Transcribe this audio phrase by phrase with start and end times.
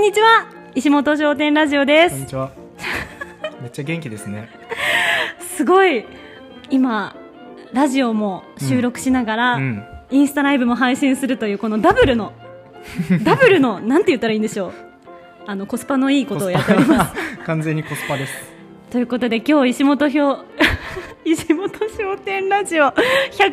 [0.00, 2.50] んにちは石本商店ラジオですこんにちは。
[3.60, 4.48] めっちゃ元気ですね。
[5.56, 6.06] すごい
[6.70, 7.14] 今
[7.74, 9.84] ラジオも収録しながら、うん。
[10.10, 12.32] インスタライブも配信するというこのダブルの
[13.22, 14.72] ダブルのなんて言ったらいいんでしょう
[15.46, 17.14] あのコスパのいいことをやっております
[17.44, 18.50] 完全にコスパです。
[18.90, 20.44] ということで今日石本表
[21.24, 22.92] 石本商店ラジオ100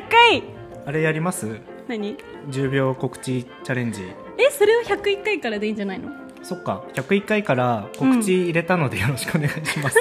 [0.09, 0.43] 回
[0.85, 1.59] あれやります？
[1.89, 2.15] 何
[2.49, 4.03] ?10 秒告知チャレンジ。
[4.39, 6.26] えそれを101回からでいいんじゃないの？
[6.47, 6.81] そっか。
[6.93, 9.97] 101回から告知入れたのでよろしくお願いします。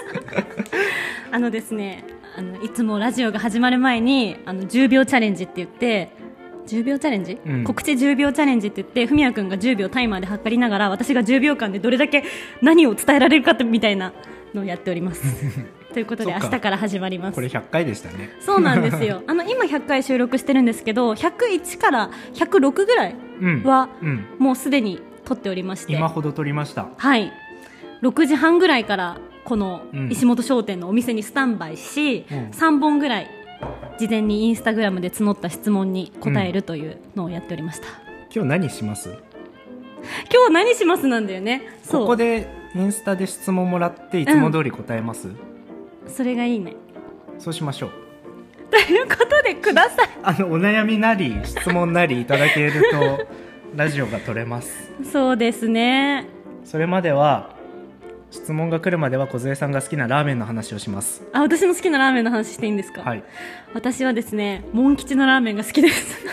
[1.33, 2.05] あのですね
[2.37, 6.11] あのいつもラジオが始まる前にあの10秒チャレンジって言って
[6.69, 12.23] 10秒チャレンジ、うん告知10秒チャレンジって言ってふみやくんが10秒タイマーで測りながら私が10秒間でどれだけ
[12.63, 14.13] 何を伝えられるかみたいな
[14.55, 15.23] のをやっております
[15.93, 18.31] ということで明日から始まりますこれ100回でしたね。
[18.39, 23.63] そうなんですよ あの今100回収録してるんですけど101から106ぐらいうん。
[23.65, 24.27] はうん。
[24.38, 25.93] もうすでに撮っておりまして。
[25.93, 26.88] 今ほど撮りました。
[26.96, 27.30] はい。
[28.02, 30.10] 6時半ぐらいからこのうん。
[30.10, 32.38] 石本商店のお店にスタンバイし、うん。
[32.51, 33.30] 3本ぐらい
[33.99, 37.87] 事前にインスタグラムで募った質問に答えるというのをやっておりました、
[38.35, 39.09] 今日何します？
[40.30, 41.63] 今日何しますなんだよね。
[41.91, 45.30] ここでインスタで質問もらっていつも通り答えます、
[46.07, 46.74] それがいいね。
[47.38, 47.91] そうしましょう。
[48.71, 50.09] ということでください。
[50.23, 53.27] あの、お悩みなり質問なりいただけると
[53.75, 54.91] ラジオが撮れます。
[55.11, 56.27] そうですね。
[56.65, 57.55] それまでは
[58.31, 61.23] 質問が来るまでは梢さんが好きなラーメンの話をします。
[61.33, 63.23] あ私の好きなラーメンの話していいんですか、はい。
[63.75, 66.25] 私はですねモン吉のラーメンが好きです。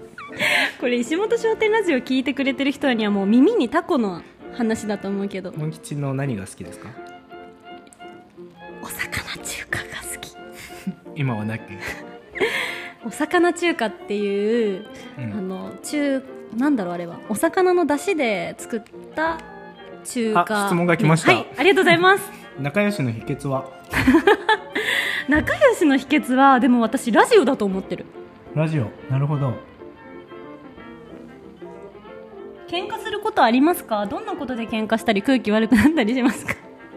[0.80, 4.22] これ石本商店ラジオ聞いてくれてる人にはもう耳にタコの
[4.56, 5.52] 話だと思うけど。
[5.52, 6.88] モン吉の何が好きですか？
[8.82, 10.36] お魚中華が好き。
[11.16, 11.62] 今はなき、
[13.06, 14.84] お魚中華っていう、
[15.18, 15.32] うん。
[15.32, 16.20] あの中
[16.56, 17.18] なんだろうあれは。
[17.28, 18.82] お魚の出汁で作っ
[19.14, 19.40] た
[20.04, 20.64] 中華。
[20.64, 21.32] あ質問が来ました。
[21.32, 22.30] はいありがとうございます。
[22.60, 23.64] 仲良しの秘訣は？
[25.28, 28.04] 仲良しの秘訣はでも私ラジオだと思ってる。
[28.54, 28.90] ラジオ？
[29.10, 29.54] なるほど。
[32.68, 34.06] 喧嘩することありますか？
[34.06, 36.54] どんなことで喧嘩したり空気悪くなったりしますか？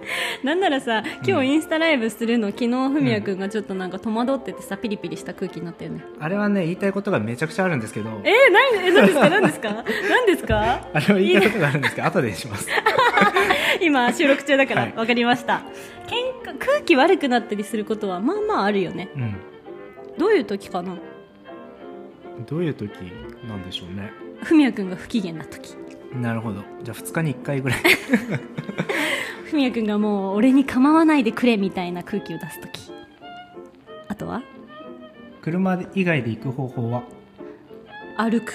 [0.43, 6.03] なんならさ今日インスタライブするの、昨日ふみやくんがちょっとなんか戸惑っててさピリピリした空気になったよね。
[6.19, 8.09] あれはね言いたいことがめちゃくちゃあるんですけど。
[8.23, 9.29] えー、何え何ですか？
[9.29, 9.83] 何ですか？
[10.09, 10.87] 何ですか？
[10.93, 12.69] あれは言いたいことがあるんですけど後でします。
[13.81, 14.91] 今収録中だからはい。
[14.93, 15.61] 分かりました、
[16.07, 19.09] 喧嘩空気悪くなったりすることはまあまああるよね。
[19.15, 19.35] うん。
[20.17, 20.95] どういう時かな？
[22.47, 22.91] どういう時
[23.47, 24.11] なんでしょうね。
[24.43, 25.75] ふみやくんが不機嫌な時。
[26.13, 26.63] なるほど。
[26.83, 27.79] じゃあ2日に1回ぐらい。
[27.79, 27.85] ふ
[29.57, 32.91] みやくんがもう俺に構わないでくれみたいな空気を出す時。
[34.07, 34.43] あとは？
[35.41, 37.03] 車以外で行く方法は？
[38.17, 38.53] 歩く。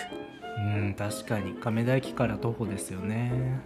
[0.58, 1.54] うん確かに。
[1.54, 3.60] 亀田駅から徒歩ですよね。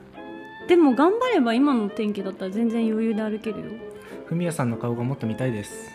[0.66, 3.66] でも頑張れば今の天気だったら全然余裕で歩けるよ。
[4.24, 5.92] ふみやさんの顔がもっと見たいです。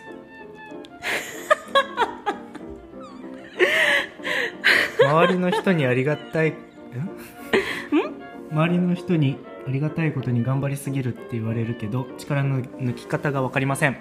[5.04, 6.50] 周りの人にありがたい。
[6.50, 6.54] ん？
[8.52, 9.36] 周りの人に
[9.66, 13.96] ありがたいことに頑張りすぎるって言われるけど力の抜き方が分かりません。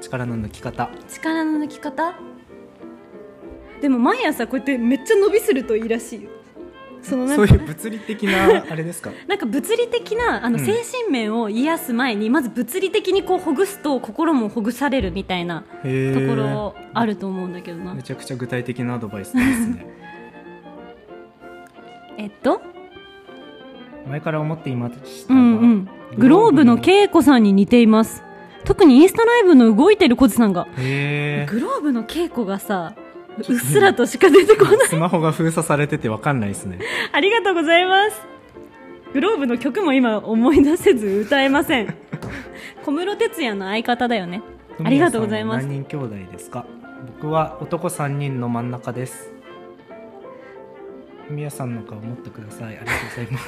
[0.00, 0.90] 力の抜き方。
[1.08, 2.14] 力の抜き方？
[3.80, 6.30] でも毎朝こうやってめっちゃ伸びするといいらしいよ。
[7.02, 9.10] そのそういう物理的なあれですか？
[9.28, 10.64] なんか物理的なあのうん。
[10.64, 19.86] 精神面を癒す前に、まず物理的にこうほぐすと心もほぐされるみたいなところあると思うんだけどな、めちゃくちゃ具体的なアドバイスですね。
[22.16, 22.62] えっと？
[24.08, 25.88] 前から思っていましたうが、んうん。
[26.18, 28.22] グローブの恵子さんに似ています。
[28.64, 30.66] 特にインスタライブの動いてるコジさんが。
[30.78, 32.94] へグローブの恵子がさ
[33.48, 34.76] うっすらとしか出てこない。
[34.76, 36.78] ースマホが封鎖されてて分かんないですね。
[37.12, 38.22] ありがとうございます。
[39.12, 41.94] グローブの曲も今思い出せず歌えません。
[42.84, 44.42] 小室哲哉の相方だよね。
[44.84, 45.66] ありがとうございます。
[45.66, 46.64] 何人兄弟ですか？
[47.20, 49.30] 僕は男3人の真ん中です
[51.30, 52.76] みやさんの顔持ってください。
[52.78, 53.38] ありがとうございま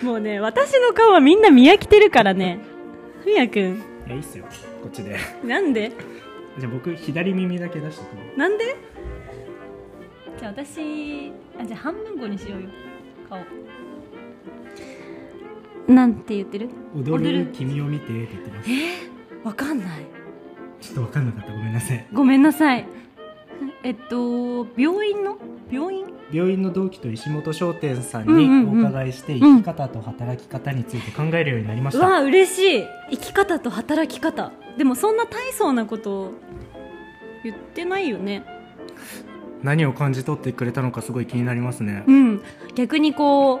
[0.00, 0.04] す。
[0.04, 2.58] もうね私の顔はみんな見飽きてるからね。
[3.22, 3.76] ふみやくん。
[4.06, 4.44] いやいいっすよ。
[4.82, 5.16] こっちで。
[5.44, 5.92] なんで？
[6.58, 8.76] じゃあ僕左耳だけ出してくなんで？
[10.38, 12.68] じゃあ私あじゃあ半分こにしようよ。
[13.28, 13.38] 顔。
[15.94, 16.68] なんて言ってる？
[16.96, 18.70] 踊る君を見てって言ってます。
[19.44, 19.88] わかんない。
[20.80, 21.52] ちょっと分かんなかった。
[21.52, 22.06] ごめんなさい。
[22.12, 22.86] ごめんなさい
[23.82, 25.36] えっと病院の？
[25.70, 26.06] 病院？
[26.30, 28.86] 病院の同期と石本商店さんうんにうんうん。
[28.86, 32.84] お伺いして生き方と働き方について考えるようになりました、うわ嬉しい。
[33.10, 34.52] 生き方と働き方。
[34.78, 36.32] でもそんな大層なこと
[37.44, 38.44] 言ってないよね。
[39.62, 42.04] 何を感じ取ってくれたのかすごい気になりますね。
[42.06, 42.42] うん、
[42.74, 43.60] 逆にこう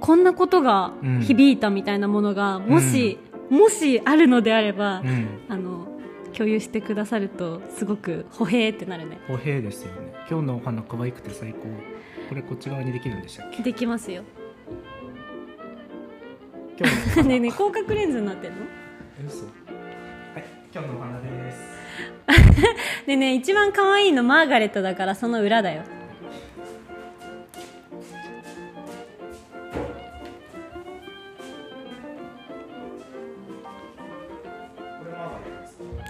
[0.00, 3.18] こんなことが響いたみたいなものが、もし、
[3.50, 5.28] もしあるのであれば、うん。
[5.48, 5.86] あの
[6.36, 9.18] 共有してくださるとすごく歩兵ってなるね。
[9.28, 10.12] 歩兵ですよね。
[10.30, 11.68] 今日のお花可愛くて最高。
[12.28, 13.62] これこっち側にできるんでしたっけ？
[13.62, 14.22] できますよ。
[16.78, 18.56] 今日のねえねえ広角レンズになってんの？
[19.20, 19.44] え嘘。
[19.44, 21.58] はい今日のお花です。
[23.06, 25.82] で ね一番可愛いのマーガレットだからその裏だよ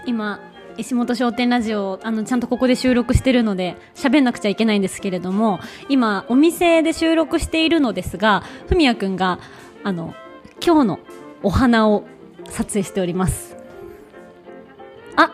[0.05, 0.39] 今
[0.77, 5.59] 石本商店ラジオあのちゃんとここで収録してるので喋んなくちゃいけないんですけれども
[5.89, 9.39] 今お店で収録しているのですがふみやくんが
[9.83, 10.15] あの
[10.65, 10.99] 今日の
[11.43, 12.05] お花を
[12.49, 13.57] 撮影しております。
[15.15, 15.31] あ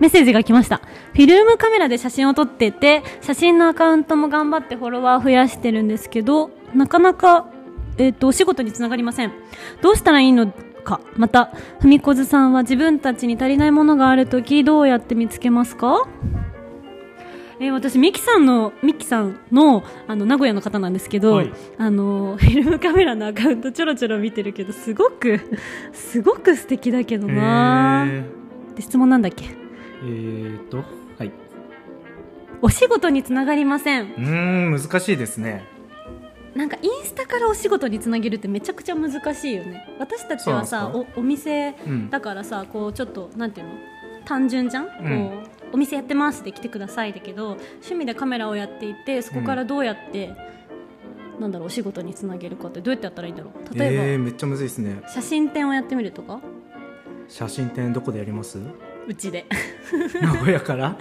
[0.00, 0.78] メッセージが来ました。
[1.12, 7.48] フィルムカメラで写真を撮ってて写真のアカウントも頑張ってフォロワー増やしてるんですけどなかなか、
[7.98, 9.32] えっとお仕事につながりません。
[9.80, 10.52] どうしたらいいの
[10.88, 11.00] か。
[11.16, 16.08] またふみこずさんは自分たちに足りないものがあるときどうやって見つけますか？
[17.60, 21.52] えー私ミキさんのミキさんのあの名古屋の方なんですけど、はい。
[21.76, 25.40] あのフィルムカメラのアカウントちょろちょろ見てるけどすごく
[25.92, 28.06] すごく素敵だけどな。
[28.06, 28.24] へ
[28.76, 29.44] で質問なんだっけ？
[29.44, 29.48] ー
[30.04, 30.84] えーと
[31.18, 31.32] はい。
[32.62, 34.02] お仕事につながりません。
[34.02, 34.20] うー
[34.68, 35.64] ん難しいですね
[36.58, 39.86] なんかインスタからお仕事につなげるってめちゃくちゃ難しいよね。
[40.00, 42.10] 私たちはさおお店うん。
[42.10, 43.74] だからさこうちょっとなんていうの？
[44.24, 50.34] 単純じゃん、こうお店やってますって来てくださいだけど趣味でカメラをやっていてそこからどうやって、
[51.40, 53.78] なんだろうお仕事につなげるかってどうやってやったらいいんだろう？
[53.78, 55.00] 例えば、えー、めっちゃむずいですね。
[55.14, 56.40] 写真展をやってみるとか？
[57.28, 58.58] 写真展どこでやります？
[59.08, 59.46] うちで。
[60.20, 60.96] 名古屋から、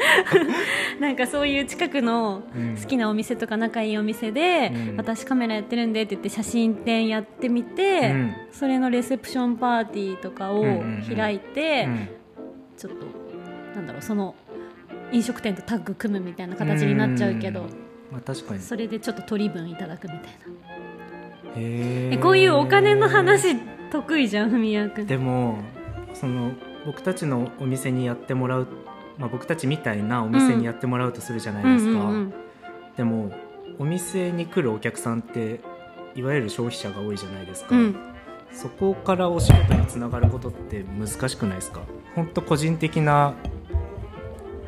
[0.99, 2.77] なんかそういう近くのうん。
[2.77, 4.97] 好きなお店とか仲いいお店で、うん。
[4.97, 8.33] 私カメラやってるんでって言って写真展やってみて、うん。
[8.51, 11.15] それのレセプションパーティーとかをうんうんうん。
[11.15, 12.09] 開いて、うん
[12.77, 13.07] ちょっと
[13.75, 14.35] なんだろうその
[15.11, 17.63] 飲食店とタッグ組むみたいな形になっちゃうけど、ん
[18.11, 18.59] まあ、確かに。
[18.59, 20.27] それでちょっと取り分いただくみたいな、
[21.55, 23.55] えこういうお金の話
[23.91, 25.07] 得意じゃんふみやくん。
[25.07, 25.57] でも
[26.13, 26.51] その
[26.87, 28.67] 僕たちのお店にやってもらう、
[29.19, 32.11] まあ、僕たちみたいなお店にやってもらうとするじゃないですか、
[32.95, 33.31] でも
[33.77, 35.59] お店に来るお客さんって
[36.15, 37.95] いわゆる消費者が多いじゃないですか、うん。
[38.53, 41.81] そこからお仕事につながることって難しくないですか？
[42.15, 43.33] 本当個人的な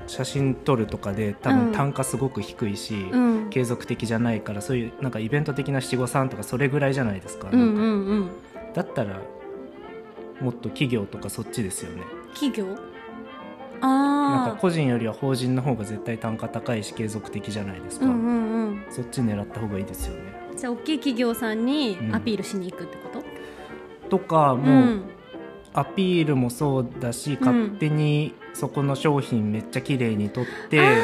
[0.06, 1.58] 写真撮るとかで多うん。
[1.68, 3.50] 分単価すごく低いし、うん。
[3.50, 8.30] 継続的じゃないからそういうなんかイベント的な七五三とかそれぐらいじゃないですか,、うんうんうん。
[8.74, 9.22] だったら
[10.42, 12.04] もっと企業とかそっちですよね。
[12.34, 12.66] 企業？
[13.82, 18.86] なんかあ個人よりは法人の方が絶対単価高いし継続的じゃないですか、あうんうんうん。
[18.90, 20.34] そっち狙った方がいいですよね。
[20.58, 23.24] じゃあ大きい企業さんにうんアピールしに行くってこと、
[24.10, 25.04] とかうもう、
[25.74, 27.46] アピールもそうだしうん。
[27.46, 30.98] 勝手にそこの商品めっちゃ綺麗に撮って、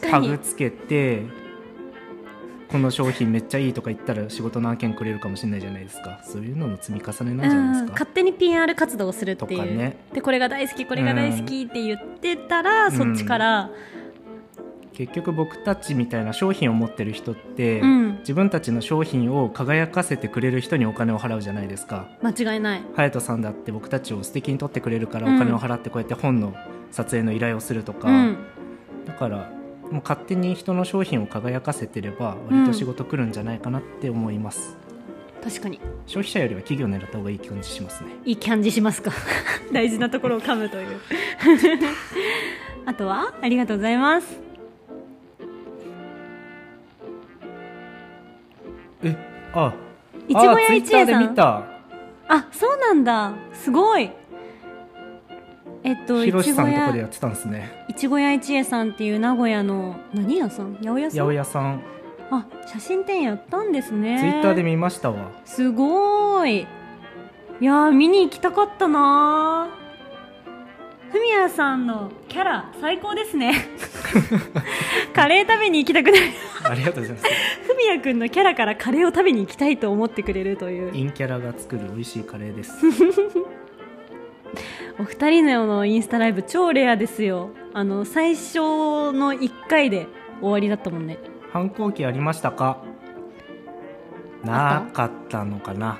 [0.00, 0.28] 確かに。
[0.28, 1.22] タグつけて
[2.74, 6.20] この商品めっちゃいいとか言ったら仕事の案件くれるかもしれないじゃないですか。
[6.24, 9.96] そういうのの積み重ねなんじゃないですか、うん勝手に PR 活動をするっていう、ね。
[10.12, 12.92] でこれが大好きこれが大好きって言ってたら、うん。
[12.92, 13.70] そっちから、
[14.92, 18.18] 結局僕たちみたいな商品を持ってる人って、うん。
[18.18, 22.08] 自分たちの商品を輝かせてくれる人にお金を払うじゃないですか。
[22.22, 22.82] 間違いない。
[22.96, 26.52] 隼人さんだって僕たちを素敵に撮ってくれるからうんお金を払ってこうやって本の
[26.90, 28.36] 撮影の依頼をするとか、うん。
[29.06, 34.76] だからもう勝手に人の商品を輝かせてれば割と仕事来るんじゃないかなって思います、
[35.42, 35.80] 確かに。
[36.06, 38.10] 消費者よりは企業を狙った方がいい感じしますね。
[38.24, 39.12] いい感じしますか？
[39.72, 40.98] 大事なところを噛むという。
[42.86, 44.40] あとはありがとうございます。
[49.02, 49.16] え
[49.54, 49.72] あ
[50.28, 51.34] いちご一会 Twitter でさん。
[52.26, 53.32] あそうなんだ。
[53.52, 54.10] すごい
[55.84, 57.02] えっとひろしさんのとこで屋。
[57.04, 57.84] やってたんですね。
[57.88, 60.74] いちご屋一会さんっていう名古屋の何屋さん？
[60.76, 61.18] 八百屋さん？
[61.18, 61.82] 八百屋さん。
[62.30, 64.18] あ写真展やったんですね。
[64.18, 65.30] ツイッターで見ましたわ。
[65.44, 66.66] すごーい。
[67.60, 69.84] いやー見に行きたかったなー。
[71.12, 73.52] ふみやさんのキャラ最高ですね。
[75.14, 76.24] カレー食べに行きたくなる。
[76.64, 77.24] ありがとうございます。
[77.68, 80.90] ふみやくんのキャラからカレーを食べに行きたいと思ってくれるという。
[80.92, 82.72] 陰キャラが作る美味しいカレーです
[84.98, 87.50] お二人のインスタライブ超レアですよ。
[87.72, 90.06] あの最初の1回で
[90.40, 91.18] 終わりだったもんね。
[91.52, 92.78] 反抗期ありましたか？
[94.44, 95.98] なかったのかな？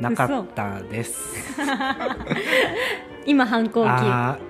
[0.00, 1.36] なかったです。
[3.26, 3.88] 今反抗期。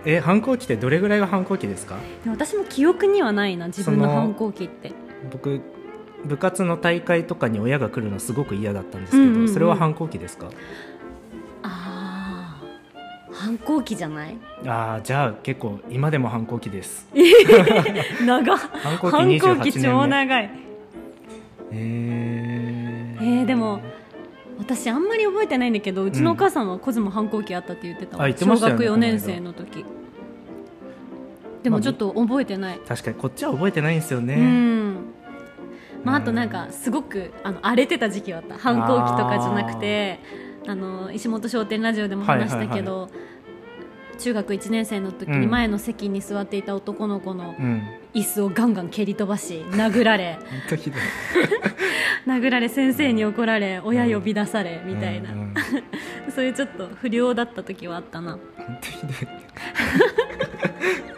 [0.05, 1.97] え反抗期ってどれぐらいが反抗期ですか？
[2.29, 4.93] 私も記憶にはないな自分の反抗期って。
[5.33, 5.61] 僕
[6.25, 9.49] 部活の大会とかに親が来るのすごく嫌だったんですけど、うんうんうん。
[9.53, 10.51] それは反抗期ですか？
[13.33, 14.37] 反抗期じゃない？
[14.67, 17.07] ああじゃあ結構今でも反抗期です。
[18.27, 20.51] 長反抗期反抗28期超長い。
[21.73, 23.81] えー、えーでも
[24.59, 29.85] 私あんまり覚えてないんだけどうちのお母さんはコズも反抗期あったって言ってたわ、あ言ってましたよね小学4年生の時。
[31.63, 34.97] でもちょっと覚えてない、確かにこっちは覚えてないんですよね、うん。
[36.05, 38.57] まあ、あとなんかすごくあの荒れてた時期はあった。
[38.59, 40.21] 反抗期とかじゃなくて
[40.67, 43.09] あの石本商店ラジオでも話したけど、
[44.19, 47.83] 中学1年生の時にうん前の席に座っていた男の子のうん。
[48.13, 50.37] 椅子をガンガン蹴り飛ばし殴られ
[52.27, 55.31] 殴られ先生に怒られ親呼び出されみたいな、
[56.35, 58.39] そういうちょっと不良だった時はあったな。
[58.57, 59.29] 本当ひどい。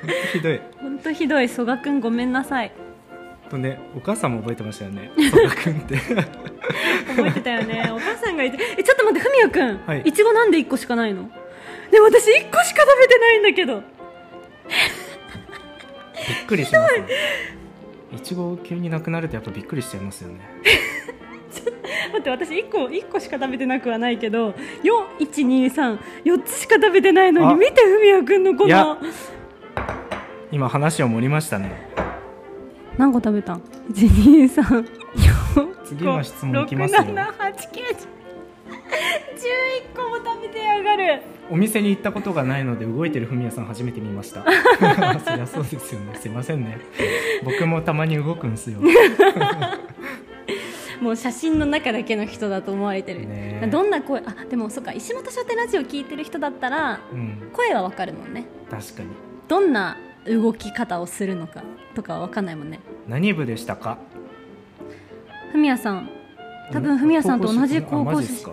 [0.03, 0.61] 本当ひどい。
[0.81, 1.49] 本当ひどい。
[1.49, 2.73] 曽我くんごめんなさい
[3.53, 5.11] とねお母さんも覚えてましたよね。
[5.31, 5.97] 曽我君って。
[5.97, 6.23] 覚
[7.29, 7.91] えてたよね。
[7.93, 10.01] お母さんがいてえちょっと待ってふみやくん、はい。
[10.03, 11.29] いちごなんで1個しかないの？
[11.91, 13.77] でも私1個しか食べてないんだけど。
[13.77, 13.85] びっ
[16.47, 17.07] くりしますね。
[18.17, 20.41] いちご急になくなるとやっぱびっくりしちゃいますよね。
[22.13, 24.55] 待って私1個一個しか食べてなくはないけど
[25.19, 27.53] 4123 4つしか食べてないのあ。
[27.53, 28.99] に見てふみやくんのこの。
[30.51, 31.89] 今話を盛りましたね
[33.03, 34.87] 何個食べたん ?123
[35.85, 37.01] 次の質問いきますよ。
[37.01, 37.49] 6 7 8 9 10 11
[39.97, 41.21] 個も食べてやがる。
[41.51, 44.45] お店に行ったことがないので動いてるふみやさん初めて見ました。
[45.27, 46.15] そりゃそうですよね。
[46.15, 46.79] すいませんね。
[47.43, 48.79] 僕もたまに動くんすよ。
[51.01, 53.67] もう写真の中だけの人だと思われてる、ねえ。
[53.67, 54.21] どんな声？
[54.21, 54.93] あでもそっか。
[54.93, 57.51] 石本商店ラジオ聞いてる人だったらうん。
[57.53, 58.47] 声はわかるもんね。
[58.71, 59.09] 確かに。
[59.49, 61.63] どんな動き方をするのか
[61.95, 62.81] とかはわかんないもんね。
[63.09, 63.99] 何部でしたか？
[65.53, 66.09] ふみやさん。
[66.73, 68.53] 多分ふみやさんと同じ高校出身あマジっすか。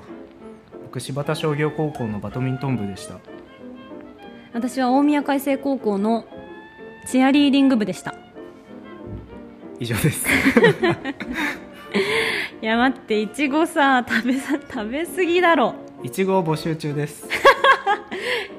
[0.84, 3.20] 僕柴田商業高校のバドミントン部でした。
[4.54, 6.26] 私は大宮海星高校の
[7.08, 8.16] チアリーディング部でした。
[9.80, 10.26] 以上です。
[12.62, 15.76] いや待っていちごさ食べさ食べ過ぎだろ。
[16.04, 17.28] いちごを募集中です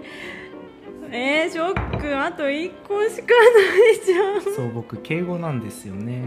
[1.12, 2.16] えー、ショック。
[2.16, 4.54] あと1個しかないじゃん。
[4.54, 6.22] そう僕敬語なんですよね。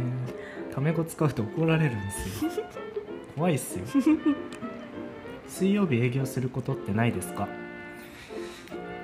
[0.73, 2.51] タメ語使うと怒られるんですよ。
[3.35, 3.85] 怖いっすよ。
[5.47, 7.47] 水曜日営業することってないですか？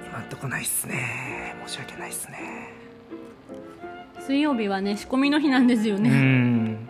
[0.09, 1.55] 今んとこないっすね。
[1.67, 2.73] 申し訳ないっすね。
[4.19, 6.89] 水曜日はね仕込みの日なんですよね、ん。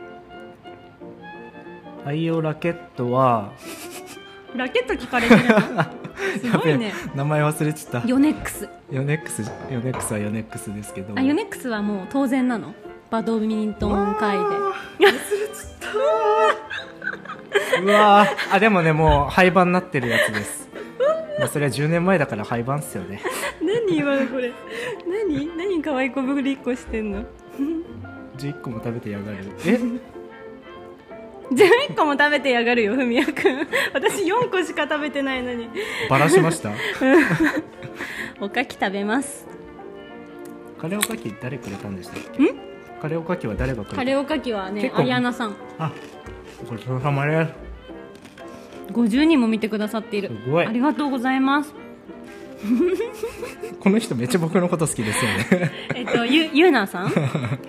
[2.05, 3.51] 愛用ラケットは
[4.55, 5.43] ラケット聞かれてる
[5.75, 5.85] の？
[6.41, 6.93] すごいね。
[7.15, 8.07] 名前忘れちゃった。
[8.07, 8.67] ヨネックス。
[8.91, 11.13] ヨネックスヨネックスはヨネックスですけど。
[11.17, 12.73] あヨネックスはもう当然なの。
[13.09, 14.43] バドミントン界で。
[17.81, 20.69] うわー あでもねもう廃盤になってるやつです。
[21.39, 23.21] まあそれは10年前だから廃盤っすよね。
[23.61, 24.51] 何今のこれ？
[25.27, 25.47] 何？
[25.57, 27.23] 何可愛い子ぶりっこしてんの？
[28.37, 29.37] 11個も食べてやがる。
[29.65, 29.79] え？
[31.51, 33.67] 11個も食べてやがるよふみやくん。
[33.93, 35.67] 私4個しか食べてないのに。
[36.09, 36.71] バラしました？
[38.39, 39.47] おかき食べます。
[40.79, 42.53] カレーおかき誰くれたんでしたっけ？
[43.01, 43.95] カレーおかきは誰がくれた？
[43.97, 45.55] カレーおかきはねアリアナさん。
[45.79, 45.91] あ
[46.69, 47.51] ごちそうさまです。
[48.93, 50.29] 50人も見てくださっている。
[50.45, 50.65] すごい。
[50.65, 51.73] ありがとうございます。
[53.79, 55.71] この人めっちゃ僕のこと好きですよね。
[55.95, 57.09] えっとゆゆうなさん？
[57.09, 57.19] ふ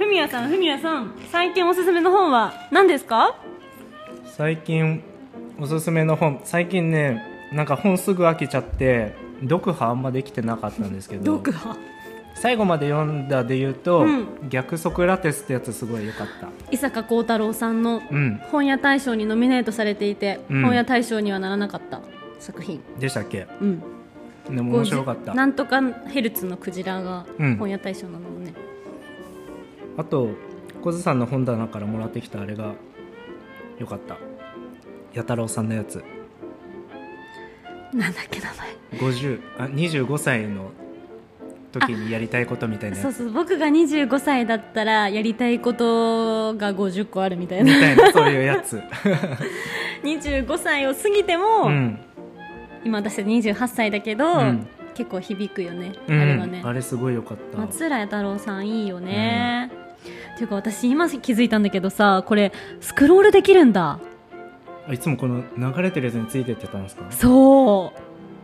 [0.08, 3.36] みやさんふみやさん最近おすすめの本は何ですか？
[4.36, 5.02] 最近
[5.58, 7.22] おすすめの本最近ね
[7.52, 11.76] なんか本すぐ飽きちゃって読破あんまできてなかったんですけど読破？
[12.34, 14.48] 最後まで読んだで言うと、うん。
[14.48, 16.48] 逆ソクラテスってやつすごい良かった。
[16.70, 18.40] 伊坂幸太郎さんのうん。
[18.50, 20.62] 本屋大賞にノミネートされていて、うん。
[20.62, 22.00] 本屋大賞にはならなかった
[22.38, 22.80] 作品。
[22.98, 23.46] でしたっけ？
[23.60, 23.82] うん。
[24.44, 25.34] でも面白かった。
[25.34, 27.56] なんとかヘルツのクジラがうん。
[27.58, 28.54] 本屋大賞なのもね、
[29.98, 30.30] あと
[30.80, 32.72] 小津さんの本棚からもらってきたあれが
[33.80, 34.16] 良かった。
[35.12, 36.04] 弥太郎さんのやつ。
[37.92, 38.46] なんだっけ名
[38.98, 40.70] 50あ25歳の
[41.72, 48.80] 時にやりたいことみたいな前そうそう僕が25歳だったらやりたいことが50個あるみたいみなたいなそういうやつ。
[50.04, 51.98] 25歳を過ぎても、うん、
[52.84, 54.66] 今私28歳だけど、うん。
[54.94, 56.20] 結構響くよね、うん。
[56.20, 56.62] あれはね。
[56.64, 57.58] あれすごい良かった。
[57.58, 59.79] 松浦弥太郎さんいいよね、っ
[60.40, 64.00] ていうか私今気づいたんだけどさこれスクロールできるんだ。
[64.88, 67.04] あいつもこの流れてるやつについてってたんですか？
[67.10, 67.92] そ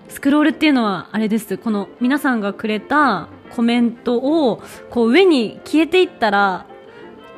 [0.09, 0.13] う。
[0.13, 1.57] スクロールっていうのはあれです。
[1.57, 6.67] この皆さんがくれたコメントをこう上に消えていったら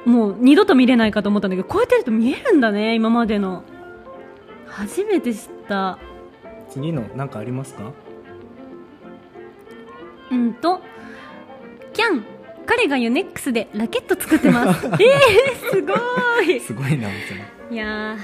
[0.04, 3.62] もう二度と見れないかと思ったんだけどこうやってやると見えるんだね今までの。
[4.66, 5.98] 初めて知った。
[6.68, 7.92] 次の何かありますか？
[10.32, 10.80] うんと
[11.92, 12.24] キャン
[12.68, 14.86] 彼がユネックスでラケット作ってます。
[14.86, 16.60] えー、すごい。
[16.60, 18.18] すごいなみたいないやー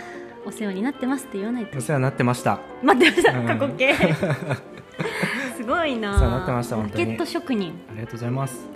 [0.46, 1.78] お世話になってますって言わないと。
[1.78, 2.60] お世話になってました。
[2.82, 3.46] 待ってましたうん。
[3.46, 3.94] 過去形。
[5.56, 7.06] すごいなお世話になってましたラ本当に。
[7.06, 7.72] ケット職人。
[7.88, 8.68] ありがとうございます。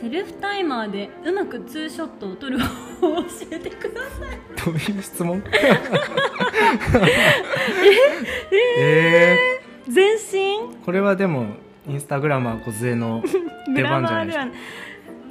[0.00, 2.66] セルフタイマーでうまくツーショットを撮る方
[3.00, 4.38] 法を教えてください。
[4.64, 5.40] どういう質問？
[8.52, 9.38] ええ
[9.88, 10.74] 全身？
[10.74, 11.46] ーこれはでも
[11.88, 13.22] インスタグラマー小の
[13.74, 14.48] 出番じゃないですか。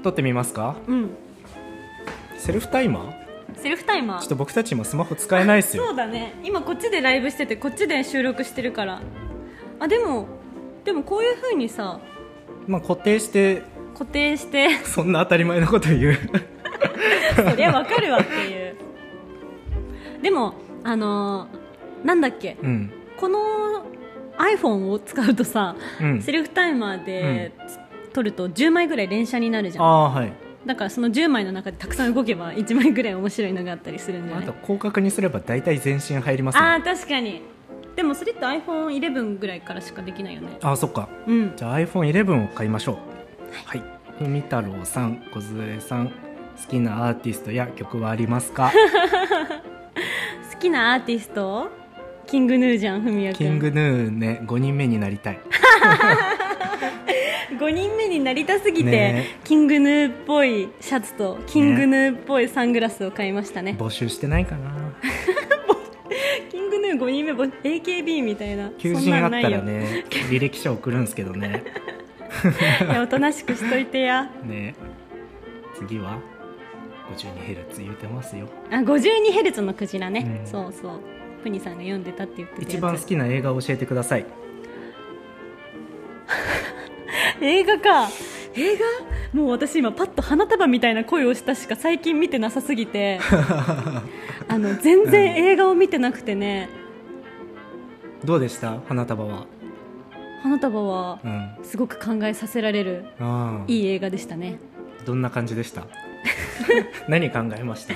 [0.03, 0.75] 撮ってみますか？
[0.87, 1.09] うん。
[2.37, 3.59] セルフタイマー？
[3.61, 4.19] セルフタイマー。
[4.19, 5.85] ちょっと僕たち今スマホ使えないですよ。
[5.87, 6.33] そうだね。
[6.43, 9.01] 今こっちでライブしててこっちで収録してるから。
[9.79, 10.27] あでも
[10.85, 11.99] でもこういう風にさ
[12.67, 14.69] まあ固定して固定して。
[14.85, 16.17] そんな当たり前のこと言う。
[17.35, 18.75] そりゃわかるわっていう。
[20.21, 22.57] でもあのーなんだっけ？
[22.63, 22.93] うん。
[23.17, 23.39] この
[24.37, 26.21] iPhone を使うとさ、うん。
[26.21, 27.51] セルフタイマーで
[28.09, 29.85] 撮ると10枚ぐらい連写になるじゃん。
[29.85, 30.33] ああはい。
[30.65, 34.43] だからその10枚の中でたくさん動けば1枚ぐらい面白いのがあったりするんじゃない？
[34.43, 36.61] あと広角にすれば大体全身入りますね。
[36.65, 37.41] あー確かに。
[37.95, 40.49] でもそれって iPhone11 ぐらいからしかできないよね。
[40.61, 41.07] ああそっか。
[41.27, 41.53] うん。
[41.55, 42.97] じゃあ iPhone11 を買いましょう。
[43.65, 43.83] はい。
[44.17, 46.13] ふみ太郎さん小杖さん好
[46.69, 48.71] きなアーティストや曲はありますか？
[50.53, 51.69] 好きなアーティスト？
[52.27, 53.37] キングヌーじゃんふみやくん。
[53.37, 55.39] キングヌーね5人目になりたい
[57.57, 59.39] 5人目になりたすぎて、ね。
[59.43, 63.75] キングヌーっぽいシャツとキングヌーっぽいサングラスを買いましたね。
[63.79, 64.71] 募集してないかな。
[66.51, 68.71] キングヌー5人目ぼ AKB みたいな。
[68.77, 71.63] 求そん人あったらなんないよね履歴書送るんですけどね。
[72.89, 74.29] いやおとなしくしといてや。
[74.45, 74.75] ね。
[75.75, 76.19] 次は
[77.15, 78.47] 52Hz 言うてますよ。
[78.69, 80.47] あ 52Hz のクジラね、うん。
[80.47, 81.19] そうそう。
[81.39, 84.25] プニさんが読んでたって言って一番好きな映画を教えてください
[87.41, 88.09] 映画か。
[88.55, 89.39] 映画？
[89.39, 93.19] もう私今パッと花束みたいな声をしたしか最近見てなさすぎて。
[94.47, 96.69] あの全然映画を見てなくてね、
[98.25, 98.79] どうでした？
[98.87, 99.45] 花束は。
[100.41, 101.49] 花束はうん。
[101.63, 103.63] すごく考えさせられるああ。
[103.67, 104.57] いい映画でしたね。
[105.05, 105.83] どんな感じでした？
[107.07, 107.93] 何考えました？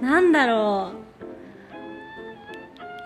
[0.00, 0.92] なんだろ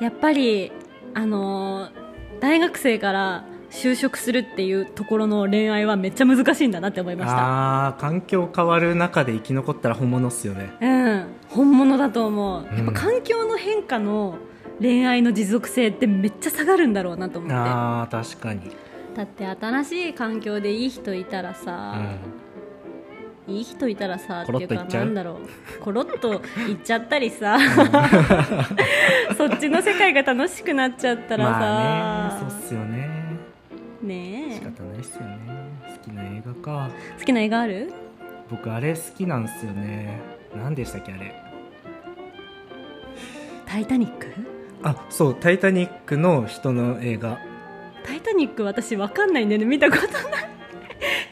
[0.01, 0.05] う。
[0.05, 0.73] やっぱり
[1.15, 2.07] あのー
[2.39, 3.45] 大学生から
[3.77, 7.89] 就職するっていうところの恋愛はめっちゃ難しいんだなって思いました。
[7.89, 10.73] あ環境変わる中で生き残ったら本物っすよね。
[10.81, 12.77] うん本物だと思う、うん。
[12.77, 14.37] やっぱ環境の変化の
[14.81, 17.55] 恋愛の持続性ってめっちゃ下がるんだろうなと思って。
[17.55, 18.61] ああ確かに、
[19.15, 21.97] だって新しい環境でいい人いたらさ、
[23.47, 25.83] いい人いたらさっていうかなんだろう。
[25.83, 27.59] コロッといっちゃったりさ。
[29.37, 33.16] そっちの世界が楽しくなっちゃったうん、らさ、まあねそうっすよね。
[33.16, 33.16] 仕
[34.07, 34.65] ねえ。
[34.65, 35.39] 方ないっすよね。
[36.05, 36.91] 好きな映画か。
[37.19, 37.93] 好きな映画ある？
[38.51, 40.21] 僕あれ好きなんですよね。
[40.57, 41.35] 何でしたっけあれ？
[43.67, 44.27] タイタニック？
[44.83, 47.39] あそう「タイタニック」の人の映画。
[48.05, 49.67] タイタニック私わかんないんだよね。
[49.67, 50.13] 見たことない。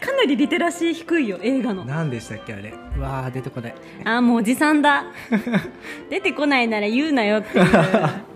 [0.01, 1.85] かなりリテラシー低いよ映画の。
[1.85, 2.75] 何でしたっけあれ？
[2.97, 3.75] うわー出てこない。
[4.05, 5.05] あーもうおじさんだ。
[6.11, 7.65] 出てこないなら言うなよっていう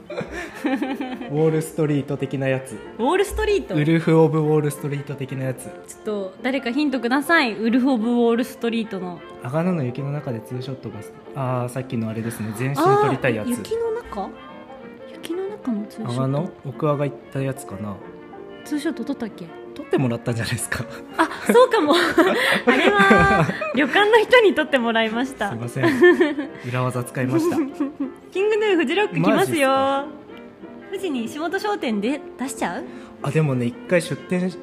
[1.30, 2.72] ウォールストリート的なやつ。
[2.98, 3.74] ウォールストリート？
[3.74, 5.64] ウルフ・オブ・ウォールストリート的なやつ。
[5.64, 7.54] ちょっと誰かヒントください。
[7.54, 9.20] ウルフ・オブ・ウォール・ストリートの。
[9.42, 10.96] 阿賀野の雪の中でツーショットが
[11.34, 12.52] ああさっきのあれですね。
[12.56, 13.48] 全身撮りたいやつ。
[13.50, 14.30] 雪の中？
[15.12, 17.96] 雪の中のツーショッ阿賀野ト奥阿賀行ったやつかな。
[18.64, 19.46] ツーショット撮ったっけ？
[19.74, 20.84] 撮ってもらったんじゃないですか。
[21.16, 21.94] あそうかも。
[22.66, 25.50] あれは旅館の人に撮ってもらいました。
[25.50, 25.84] すいません。
[26.68, 27.56] 裏技使いました。
[28.32, 29.68] キングヌーフジロック来ますよ。
[29.68, 30.17] か？
[30.88, 32.84] 富士に石本商店で出しちゃう？
[33.22, 34.58] あでもね一回出店し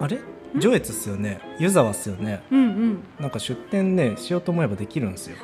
[0.00, 0.18] あれ？
[0.56, 1.40] 上越っすよね。
[1.58, 2.42] 湯沢っすよね。
[2.50, 3.04] うんうん。
[3.18, 5.36] なんか出店ねしようと思えばできるんですよ。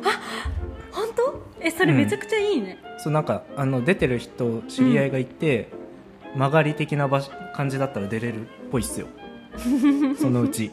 [0.91, 1.43] 本当？
[1.61, 5.71] えそれめちゃくちゃいいね、そうなんかあの出てる人知り合いがいて、
[6.35, 9.09] 曲がり的な場所感じだったら出れるっぽいっすよ。
[10.21, 10.71] そのうち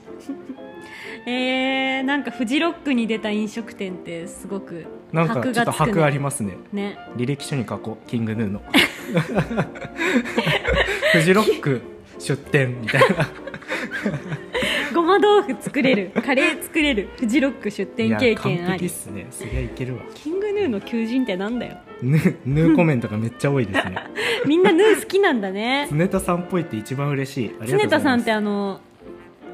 [1.27, 6.57] えー、なんかフジロックに出た飲食店ってすごくなんかちょっと箔ありますね。
[6.71, 6.97] ね。
[7.15, 8.07] 履歴書に書こう。
[8.07, 8.61] キングヌーの。
[11.13, 11.81] フジロック
[12.19, 13.29] 出店みたいな。
[14.93, 16.11] ごま麻豆腐作れる。
[16.23, 17.09] カレー作れる。
[17.17, 18.79] フジロック出店経験あり。
[18.79, 19.27] 璧っすね。
[19.31, 20.03] そりゃいけるわ。
[20.13, 21.77] キングヌーの求人ってなんだよ。
[22.01, 23.97] ヌーヌーコメントがめっちゃ多いですね。
[24.45, 25.88] みんなヌー好きなんだね。
[25.91, 27.55] 常田さんっぽいって一番嬉しい。
[27.65, 28.79] 常田さんってあの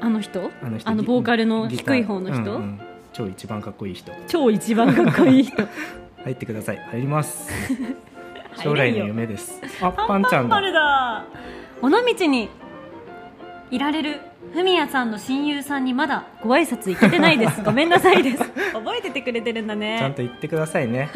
[0.02, 0.50] あの人？
[0.60, 2.80] あの人ボーカルの低い方の人、うんうん。
[3.12, 4.12] 超一番かっこいい人。
[4.26, 5.62] 超一番かっこいい人。
[6.24, 6.78] 入ってください。
[6.90, 7.48] 入ります。
[8.60, 9.62] 将来の夢です。
[9.80, 11.24] あパンちゃんだ。
[11.80, 12.48] 尾道に
[13.70, 14.20] いられる
[14.52, 17.62] ふみやさんの親友さんにまだご挨拶行けてないです。
[17.62, 18.38] ごめんなさいです。
[18.74, 19.98] 覚えててくれてるんだね。
[20.00, 21.10] ちゃんと言ってくださいね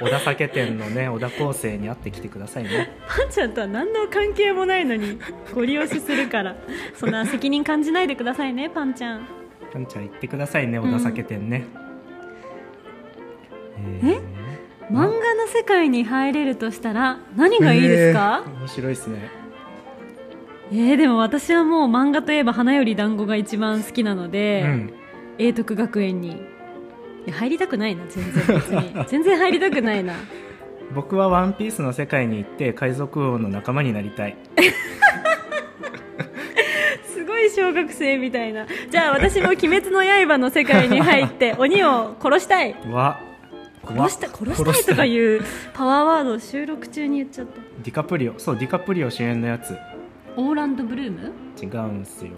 [0.00, 2.96] 小田酒店のね小田康生に会ってきてくださいね。
[3.06, 5.18] パンちゃんとは何の関係もないのに
[5.54, 6.56] ご利用しするから
[6.94, 9.26] そんな責任感じないでくださいねパンちゃん。
[9.72, 11.64] パンちゃん言ってくださいね小田酒店ね、
[14.02, 14.20] え？
[14.90, 19.30] 漫画の世界に入れるとしたら何がいいですか、えー面白いですね。
[20.72, 24.92] えー、でも私はもう漫画といえば花より団子が一番好きなので、うん。
[25.38, 26.42] 永徳学園に
[27.26, 29.04] いや入りたくないな全然別に。
[29.08, 30.14] 全然入りたくないな。
[30.94, 34.36] 僕はワンピースの世界に行って海賊王の仲間になりたい。
[37.12, 38.66] すごい小学生みたいな。
[38.90, 42.74] じゃあ私も「鬼滅の刃」の世界に入って 鬼を殺したい。
[42.90, 43.20] わ。
[43.86, 47.60] 殺した殺したいとかいうパワーワードを収録中に言っちゃった。
[47.82, 48.34] ディカプリオ。
[48.38, 49.76] そうディカプリオ主演のやつ。
[50.36, 51.32] オーランド・ブルーム？
[51.60, 52.32] 違うんすよ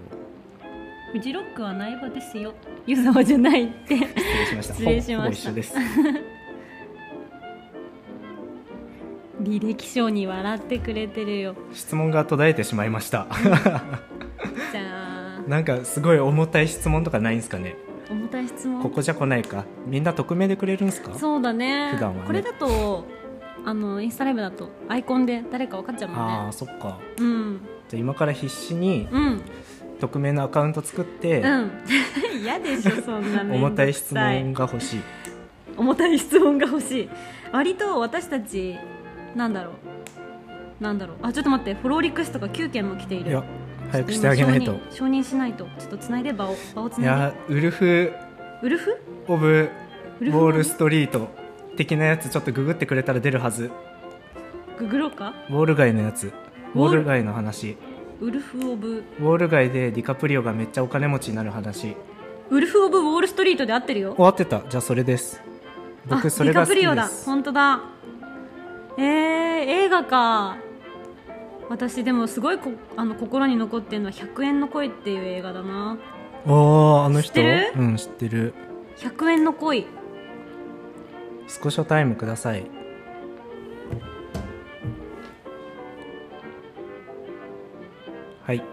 [1.13, 2.55] フジロックは苗場ですよ。
[2.87, 4.07] 湯沢じゃないって失
[4.87, 5.81] 礼しました。
[9.43, 11.55] 履歴書に笑ってくれてるよ。
[11.73, 13.27] 質問が途絶えてしまいました。
[14.73, 15.43] じゃあ。
[15.49, 17.77] なんかすごい重たい質問とかないんすかね？
[18.11, 18.81] 重たい質問？
[18.83, 19.65] ここじゃ来ないか？
[19.87, 21.13] みんな匿名でくれるんすか？
[21.15, 21.91] そうだね。
[21.95, 22.27] 普段はね。
[22.27, 23.05] これだと
[23.65, 26.99] あのインスタライブだとアイコンで誰か分かっちゃうもんああねそっか。
[27.19, 27.61] うん。
[27.89, 29.41] じゃあ今から必死にうん
[30.03, 31.71] 匿名のアカウント作って、うん。
[32.43, 35.01] 嫌でしょそんな重たい質問が欲しい。
[35.77, 37.09] 重たい質問が欲しい。
[37.53, 38.77] 割と私たち
[39.37, 39.71] なんだろ
[40.81, 40.83] う。
[40.83, 41.17] なんだろう。
[41.23, 41.75] あちょっと待って。
[41.75, 43.31] フォローリクエストが9件も来ている。
[43.31, 43.45] いや
[43.93, 44.73] 早くしてあげないと。
[44.73, 45.67] 今承認しないと。
[45.79, 47.07] ちょっとつないで場を場をつないで。
[47.07, 48.13] いやウルフ・
[48.63, 48.97] ウルフ
[49.29, 49.71] オブ・
[50.21, 51.29] ウォール・ストリート
[51.77, 53.71] 的なやつちょっとググってくれたら出るはず。
[54.79, 55.33] ググろうか？
[55.49, 56.33] ウォール街のやつ。
[56.75, 57.77] ウォール街の話
[58.23, 61.97] ウルフ・オブウォール街でディカプリオがめっちゃお金持ちになる話。
[62.51, 64.15] ウルフ・オブ・ウォール・ストリートで合ってるよ。
[64.15, 64.63] 終わってた。
[64.71, 65.43] じゃあそれです。
[66.07, 67.09] 僕あそれが好きディカプリオだ。
[67.09, 67.81] です本当だ。
[68.97, 70.57] えー、映画か。
[71.69, 75.99] 私でもすごいこあの心に残ってるのは「100円の恋」っていう映画だな。
[76.47, 77.33] おーあの人？
[77.35, 77.73] 知ってる？
[77.77, 78.55] うん知ってる。
[78.99, 79.87] 100円の恋。
[81.49, 82.67] スコショタイムください
[88.47, 88.63] はい。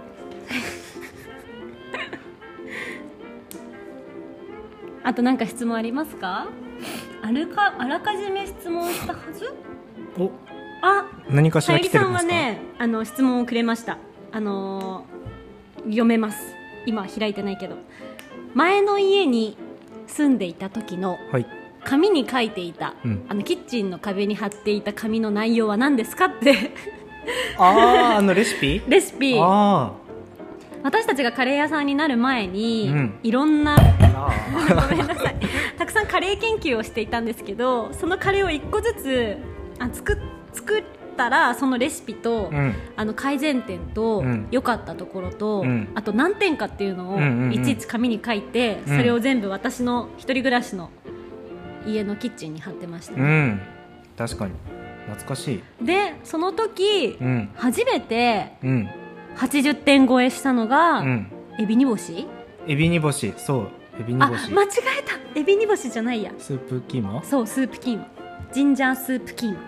[5.04, 6.48] あと何か質問ありますか？
[7.22, 9.54] あるかあらかじめ質問したはず？
[10.18, 10.32] お。
[10.82, 12.34] あ何かしら来てるんですか？
[12.34, 13.98] んはねあの質問をくれました。
[14.32, 15.20] あのー
[15.86, 16.54] 読めます。
[16.86, 17.78] 今開いてないけど。
[18.54, 19.56] 前の家に
[20.08, 21.46] 住んでいた時のはい。
[21.86, 23.26] 紙に書いていた、うん。
[23.30, 26.72] あのキッチンの壁に貼っていた紙の内容は何ですかって
[27.58, 28.82] あああのレシピ？
[28.88, 29.38] レシピ。
[29.40, 29.94] あ
[30.82, 33.20] 私たちがカレー屋さんになる前に、うん。
[33.22, 35.36] いろんなごめんなさい。
[35.78, 39.38] たくさんカレー研究をしていたんですけどそのカレーを一個ずつ
[39.80, 40.18] あ作っ
[40.54, 40.84] 作っ
[41.18, 42.74] たらそのレシピと、ーうん。
[42.96, 44.48] あの改善点とうん。
[44.52, 45.90] 良かったところと、うん。
[45.96, 48.98] あと何点かっていうのをいちいち紙に書いて、うん。
[48.98, 50.92] それを全部私の一人暮らしの
[51.86, 53.62] 家のキッチンに貼ってました、うん。
[54.18, 54.54] 確かに
[55.10, 55.86] 懐かしい。
[55.86, 57.50] でその時、うん。
[57.56, 58.90] 初めてうん。
[59.38, 61.32] 80点超えしたのが、うん。
[61.60, 62.28] エビ煮干し？
[62.68, 63.34] エビ煮干し。
[63.38, 63.68] そう。
[64.00, 64.52] エビ煮あ干し。
[64.52, 64.68] 間違
[65.00, 65.40] えた。
[65.40, 66.32] エビ煮干しじゃないや。
[66.38, 67.24] スープキーマ？
[67.24, 68.08] そうスープキーマ。
[68.52, 69.60] ジンジャースープキーマ。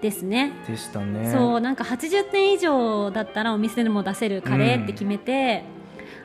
[0.00, 0.52] ですね。
[0.66, 1.30] でしたね。
[1.30, 5.62] そうなんか80点以上だったらお店でも出せるカレーって決めて、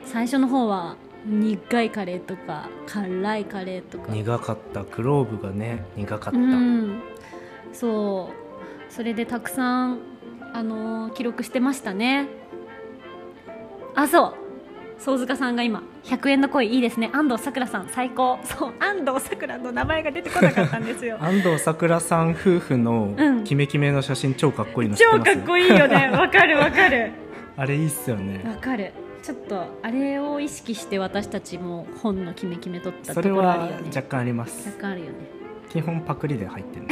[0.04, 0.96] 最初の方は
[1.26, 4.12] 苦いカレーとか辛いカレーとか。
[4.12, 4.84] 苦かった。
[4.84, 7.02] クローブがね苦かった、うん。
[7.72, 8.92] そう。
[8.92, 9.98] それでたくさん、
[10.52, 12.28] あのー記録してましたね。
[13.94, 14.34] あそう。
[14.98, 17.10] 宗塚さんが今100円の恋いいですね。
[17.12, 18.38] 安藤サクラさん最高。
[18.44, 21.18] そう安藤サクラの名前が出てこなかったんですよ。
[21.22, 23.44] 安藤サクラさん夫婦のうん。
[23.44, 26.08] キメキメの写真超かっこいいの超かっこいいよね。
[26.12, 27.10] わかるわかる。
[27.58, 28.42] あれいいっすよね。
[28.46, 28.92] わかる
[29.26, 33.88] ちょっとあれを意識して私たちも本のキメキメ取ったそれところあはるよね。
[33.88, 34.68] 若干あります。
[34.68, 35.12] 若干あるよね。
[35.68, 36.86] 基本パクリで入ってる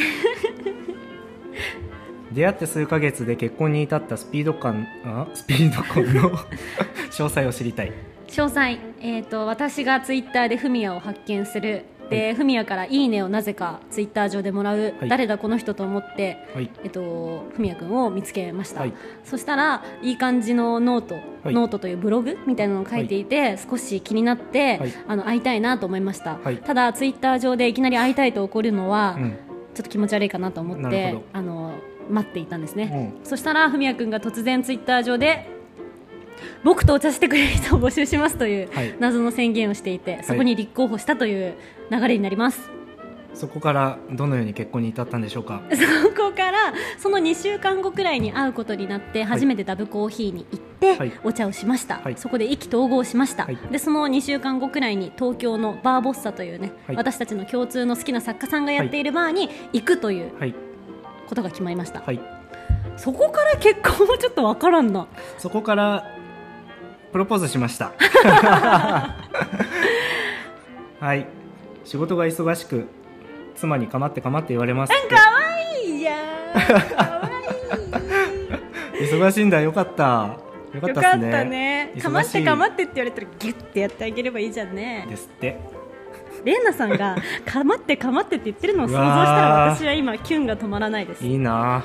[2.33, 6.31] 出会って数ヶ月で結婚に至ったスピード感あスピード婚の
[7.13, 7.93] 詳細を知りたい。
[8.27, 15.09] 詳細、えー、と私がツイッターでフミヤを発見するで、フミヤから「いいね」をなぜかツイッター上でもらう、はい。
[15.09, 16.71] 誰だこの人と思って、はい。
[16.85, 18.93] えっと、フミヤ君を見つけました、はい。
[19.25, 21.55] そしたらいい感じのノート、はい。
[21.55, 24.93] ノートというブログみたいなのを書いていて、少し気になって、はい。
[25.09, 26.57] あの会いたいなと思いました、はい。
[26.59, 29.37] ただツイッター上でいきなり会いたいと送るのは、うん。
[29.75, 31.73] ちょっと気持ち悪いかなと思ってあの
[32.09, 33.27] 待っていたんですね、うん。
[33.27, 35.49] そしたらふみやくんが突然ツイッター上で
[36.63, 38.95] 僕とお茶してくれる人を募集しますというはい。
[39.01, 41.55] 謎の宣言をしていて、そこに立候補したという
[41.91, 42.71] 流れになります、
[43.35, 45.63] そこからどのように結婚に至ったんでしょうか？
[45.73, 50.65] そこからその2週間後くらいに会うことになって初めてダブコーヒーに行って
[50.99, 51.13] はい。
[51.25, 52.17] お茶をしました、はい。
[52.17, 53.59] そこで意気投合しました、はい。
[53.71, 56.97] でその2週間後くらいに東京のバーボッサというね、はい。
[56.97, 60.55] 私たちの共通の好きな作家さんがやっているバーに行くというはい。
[61.29, 62.21] ことが決まりました、はい。
[62.97, 65.07] そこから結婚はちょっとわからんな。
[65.39, 66.05] そこから
[67.13, 67.93] プロポーズしました。
[71.01, 71.27] はい
[71.85, 72.87] 仕事が忙しく
[73.57, 75.15] 妻に構って構って言われますって。
[75.15, 75.23] かわ
[75.85, 76.53] いいじゃん。
[76.97, 77.31] かわ
[79.01, 79.05] い。
[79.05, 79.73] い忙しいんだよ。
[79.73, 80.39] かった。
[80.75, 81.31] よかっったっすね。
[81.31, 81.93] たね。
[82.03, 85.07] かまってかまってって言われたらギュッてやってあげればいいじゃんね。
[85.09, 85.59] ですって。
[86.45, 87.17] レイナさんが
[87.47, 89.77] かまってかまってって言ってるのを想像したらー。
[89.77, 91.25] 私は今キュンが止まらないです。
[91.25, 91.85] いいな。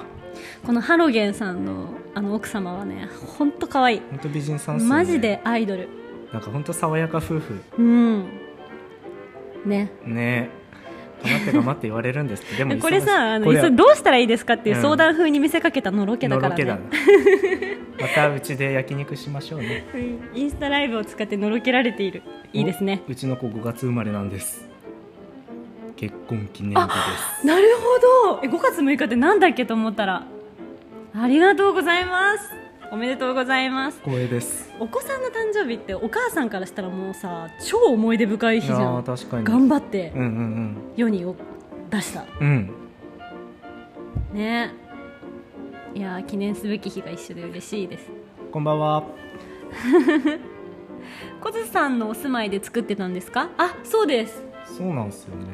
[0.65, 3.07] このハロゲンさんのあの奥様はね
[3.37, 4.01] 本当可愛い。
[4.09, 4.83] 本当美人さんね。
[4.85, 5.87] マジでアイドル。
[6.33, 7.61] なんか本当爽やか夫婦。
[7.77, 8.25] うん
[9.69, 9.91] ね。
[10.05, 10.49] ね。
[11.21, 12.55] かまってかまって言われるんですって。
[12.55, 14.81] でも これさあのどうしたらいいですかっていううん。
[14.81, 16.63] 相談風に見せかけたのろけだからね。
[16.65, 16.79] な。
[18.01, 19.85] またうちで焼肉しましょうね。
[19.93, 20.19] うん。
[20.33, 22.23] インスタライブを使ってのろけられている。
[22.53, 23.01] いいですね。
[23.07, 24.67] おうちの子5月生まれなんです。
[25.95, 26.93] 結婚記念日で
[27.41, 27.47] す。
[27.47, 27.67] なる
[28.23, 28.39] ほど。
[28.43, 30.25] え5月6日ってなんだっけと思ったら。
[31.13, 32.58] ありがとうございます
[32.91, 33.99] おめでとうございます。
[34.03, 34.71] 光栄です。
[34.79, 38.99] お子さんの誕生日ってお母さんからしたらもうさ超思い出深い日じゃん。
[39.01, 39.43] ー確かに。
[39.43, 41.35] 頑張ってうんうん世にを
[41.89, 42.25] 出した。
[42.39, 42.73] うん。
[44.31, 44.71] うんね。
[45.93, 48.09] いやー記念すべき日が一緒で嬉しいです。
[48.51, 49.03] こんばんは。
[51.41, 53.49] 小津さんのお住まいで作ってたんですか？
[53.57, 54.43] あそうです。
[54.65, 55.45] そうなんですよね。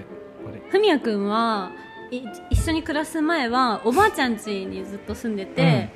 [0.70, 1.72] ふみやくんは
[2.12, 5.90] い一緒に暮らす前はおばあちゃん家にずっと住んでて、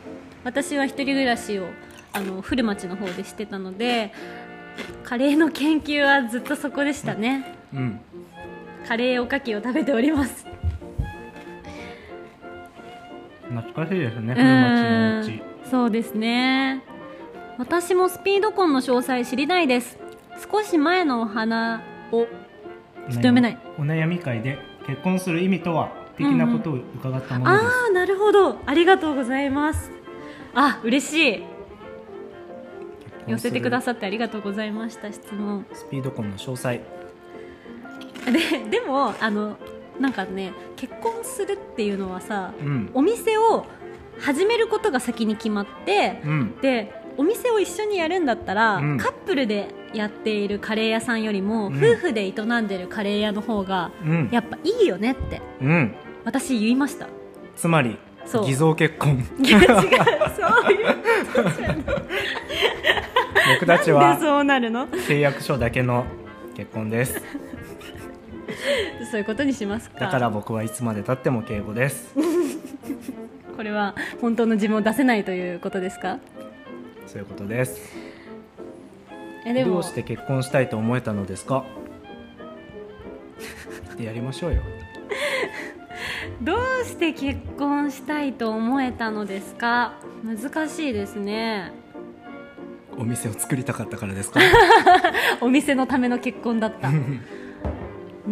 [0.43, 1.67] 私は一人暮らしを
[2.13, 4.13] あの古町の方でしてたので
[5.03, 7.99] カレーの研究はずっとそこでしたね、うん。
[8.87, 10.45] カレーおかきを食べております。
[13.49, 16.83] 懐かしいですね古町のうちうんそうですね。
[17.57, 19.99] 私もスピード婚の詳細知りたいです。
[20.51, 23.57] 少し前のお花をちょっと読めない。
[23.77, 28.57] お悩み会で結婚する意味とは的なことを伺ったものです、ああなるほど。
[28.65, 29.91] ありがとうございます
[30.53, 31.43] あ嬉しい。
[33.27, 35.65] 寄せてくだささってありがとうございました質問。
[35.73, 36.81] スピード婚の詳細。
[38.25, 39.57] ででもあの
[39.99, 42.89] なんかね結婚するっていうのはさうん。
[42.93, 43.65] お店を
[44.19, 46.57] 始めることが先に決まってうん。
[46.61, 48.97] でお店を一緒にやるんだったら、うん。
[48.97, 51.77] カップルでやっているカレー屋さんよりも、うん。
[51.77, 52.31] 夫婦で営
[52.61, 54.29] んでるカレー屋の方がうん。
[54.31, 55.41] やっぱいいよねって。
[55.61, 55.95] うん。
[56.23, 57.07] 私言いました。
[57.57, 57.97] つまり
[58.45, 59.25] 偽造結婚。
[59.43, 59.59] 違う。
[59.59, 60.87] そういう
[61.33, 61.77] ことじゃない。
[63.55, 64.87] 僕たちはでそうなるの？
[64.87, 66.05] 契約書だけの
[66.55, 67.21] 結婚です。
[69.11, 69.99] そういうことにしますか。
[69.99, 72.13] だから僕はいつまでたっても敬語です。
[73.57, 76.19] これは本当の自分を出せないということですか？
[77.07, 77.95] そういうことです。
[79.45, 79.75] えでも。
[79.75, 81.63] どうして結婚したいと思えたのですか？
[83.99, 84.61] やりましょうよ
[86.41, 89.93] どうして結婚したいと思えたのですか？
[90.23, 91.71] 難しいですね。
[92.97, 94.39] お店を作りたかったからですか？
[95.41, 96.89] お店のための結婚だった。
[96.89, 98.31] うー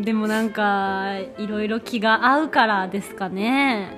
[0.00, 0.02] ん。
[0.02, 3.96] でもなんかいろいろ気が合うからですかね。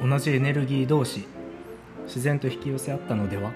[0.00, 1.26] 同じエネルギー同士
[2.04, 3.50] 自然と引き寄せ合ったのでは？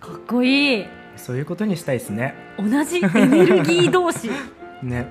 [0.00, 0.86] かっこいい。
[1.16, 2.34] そういうことにしたいですね。
[2.58, 4.30] 同じエネルギー同士
[4.82, 5.06] ね。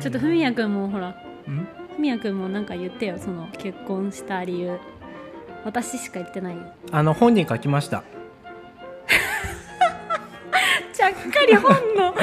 [0.00, 1.16] ちょっとふみやくんもほら
[1.46, 1.66] うん？
[1.96, 4.78] ふみやくんもなんか言ってよその結婚した理由。
[5.64, 6.62] 私しか言ってないよ。
[6.92, 8.04] あの本に書きました。
[10.92, 12.14] ちゃっかり本の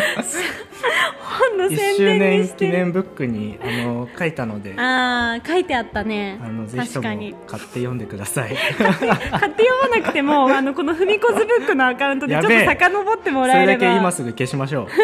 [1.35, 6.39] 本の宣周年記念ブックにあの書いたのでああ書いてあったね。
[6.43, 8.55] あのぜひとも買って読んでください。
[8.75, 13.79] 買って読まなくてもあのこの「ふみこずブック」のアカウントでちょっと遡ってもらえれば。
[13.79, 14.87] それだけ今すぐ消しましょう。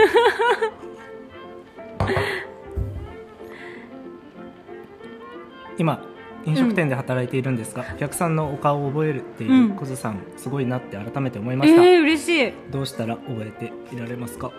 [5.78, 6.04] 今
[6.46, 12.54] 飲食店で働いているんですが、うん、お客さんのお顔を覚えるっていうこずさん、うん、すごいなって改めて思いました、えー、嬉しい。
[12.72, 14.52] どうしたら覚えていられますか？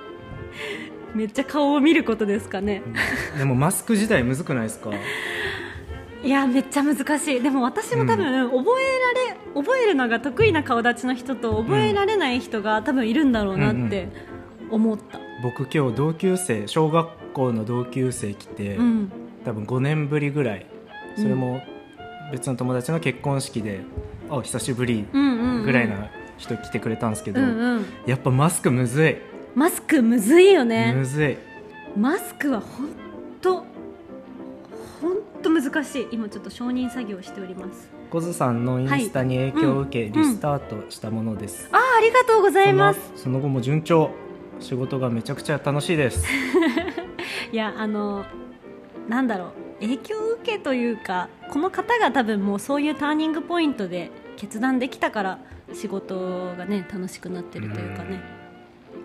[1.15, 2.83] めっちゃ顔を見ることですかね。
[3.33, 3.39] うん。
[3.39, 4.91] でもマスク自体むずくないですか？
[6.25, 7.41] いやめっちゃ難しい。
[7.43, 14.09] でも私も多分、覚えられ覚えるのが得意な顔立ちの人と覚えられない人が多分いるんだろうなって
[14.71, 19.13] 思った、僕今日同級生小学校の同級生来て、うん。
[19.45, 20.67] 多分5年ぶりぐらい
[21.17, 21.61] それも
[22.31, 23.81] 別の友達の結婚式で、
[24.31, 25.65] あ久しぶりうんうんうん。
[25.65, 27.85] ぐらいな人来てくれたんですけど、うんうん。
[28.07, 29.17] やっぱマスクむずい、
[29.55, 31.37] マスクむずいよむねずい。
[31.97, 32.89] マスクは本
[33.41, 36.09] 当本当難しい。
[36.11, 37.91] 今ちょっと承認作業をしております。
[38.11, 43.01] コズさんのインスタに影響を受け、うんリスタートしたものです、あーありがとうございます。
[43.01, 44.11] そのその後も順調。
[44.61, 46.25] 仕事がめちゃくちゃ楽しいです。
[47.53, 48.25] いやあの
[49.09, 49.81] なんだろう。
[49.81, 55.39] 影響を受けというかこの方が多分もうそういうターニングポイントで決断できたから
[55.75, 58.42] 仕事がね楽しくなってるというかね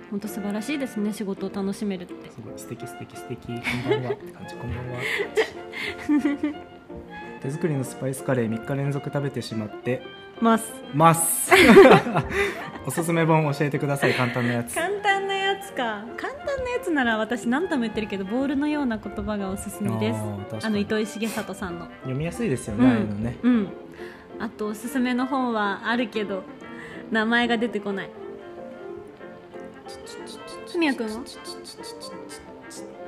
[0.09, 2.31] 本当素晴らしいですね仕事を楽しめるって。
[2.31, 3.47] すごい素敵素敵素敵。
[3.47, 3.55] こん
[3.89, 4.11] ばんは。
[4.11, 6.63] って感じこんばんは。
[7.41, 10.01] 手作りのスパイスカレー3日連続食べてしまって。
[10.39, 10.73] ます。
[10.93, 11.51] ます。
[12.87, 14.75] おすすめ本教えてください簡単なやつ。
[14.75, 16.05] 簡単なやつか。
[16.15, 20.19] 簡単なやつなら私何度も言ってるけどボールのような言葉がおすすめです。
[20.65, 21.87] あの糸井重里さんの。
[22.01, 23.37] 読みやすいですよね、ああいうのね。
[23.43, 23.67] うん。
[24.39, 26.43] あとおすすめの本はあるけど
[27.11, 28.09] 名前が出てこない
[30.71, 31.21] ふみやくんは？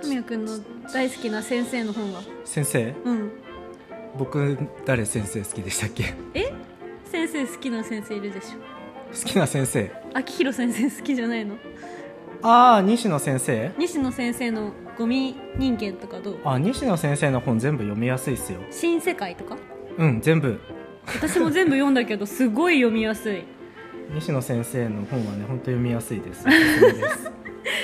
[0.02, 0.58] ふみやくんの
[0.94, 2.22] 大好きな先生の本は？
[2.46, 2.94] 先生？
[3.04, 3.32] うん。
[4.18, 6.14] 僕誰先生好きでしたっけ？
[6.34, 6.54] え？
[7.06, 8.58] 先生好きな先生いるでしょ。
[9.12, 9.92] 好きな先生？
[10.14, 11.56] 秋広先生好きじゃないの？
[12.42, 13.72] ああ西野先生？
[13.78, 16.40] 西野先生のゴミ人間とかどう？
[16.46, 18.60] あ西野先生の本全部読みやすいですよ。
[18.72, 19.58] 新世界とか？
[19.98, 20.60] うん全部。
[21.08, 23.44] 私も全部読んだけどすごい読みやすい
[24.14, 26.44] 西野先生の本はね本当読みやすいです。
[26.46, 26.52] で
[27.10, 27.32] す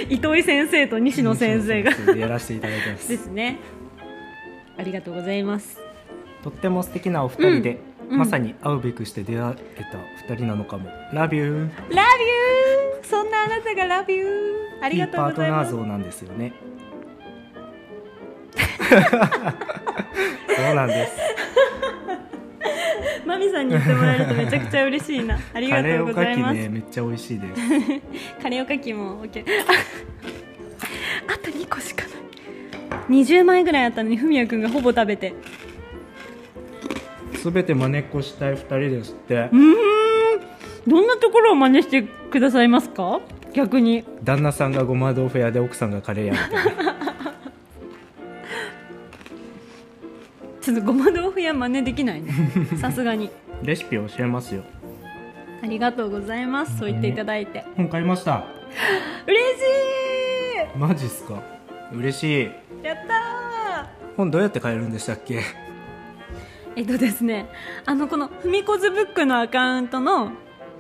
[0.10, 1.92] 糸井先生と西野先生が。
[2.16, 3.60] やらせていただいてまですすね。
[4.78, 5.80] ありがとうございます。
[6.44, 7.78] とっても素敵なお二人で、うん。
[7.78, 9.98] うんまさに会うべくして出会えた
[10.32, 10.92] 二人なのかも。
[11.12, 12.04] Love you Love you
[13.02, 14.28] そんなあなたが Love you
[14.80, 15.72] ありがとうございます。
[15.72, 16.54] パートナー像なんですよね。
[20.56, 21.14] そうなんです
[23.26, 25.38] マミさんに言ってもらえるとめちゃくちゃ嬉しいな。
[25.54, 27.62] ありがとうごカレーおかざいますきねめっちゃ美味しいです。
[28.42, 29.44] カレーおかきも OK
[31.28, 33.24] ああと2個しかない。
[33.24, 35.34] 20枚ぐらいあったのにふみやくんがほぼ食べて。
[37.36, 39.36] すべて真似っこしたい二人ですって。
[39.36, 39.76] うーん。
[40.88, 43.20] どんなところを真似してくださいますか？
[43.54, 44.04] 逆に。
[44.24, 46.95] 旦那さんがごま豆腐屋で奥さんがカレー屋みたいな
[50.66, 52.32] ちょっとごま豆腐や真似できないね。
[52.82, 53.30] さすがに。
[53.62, 54.64] レシピ教えますよ。
[55.62, 56.80] ありがとうございます。
[56.80, 57.64] そう言っていただいて。
[57.78, 58.46] 本買いました。
[59.28, 59.62] 嬉し
[60.76, 61.44] マジっすか。
[61.94, 62.44] 嬉しい。
[62.46, 62.50] い
[62.82, 65.38] やった本どうやって買えるんでしたっけ？
[65.38, 65.42] ー
[66.78, 67.46] えっとですね。
[67.86, 70.32] あのこのふみこずブックのアカウントの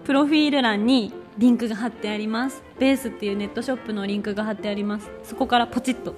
[0.03, 2.63] プロフィール欄にリンクが貼ってあります。
[2.79, 5.11] ベースっていうネットショップのリンクが貼ってあります。
[5.21, 6.15] そこからポチッと。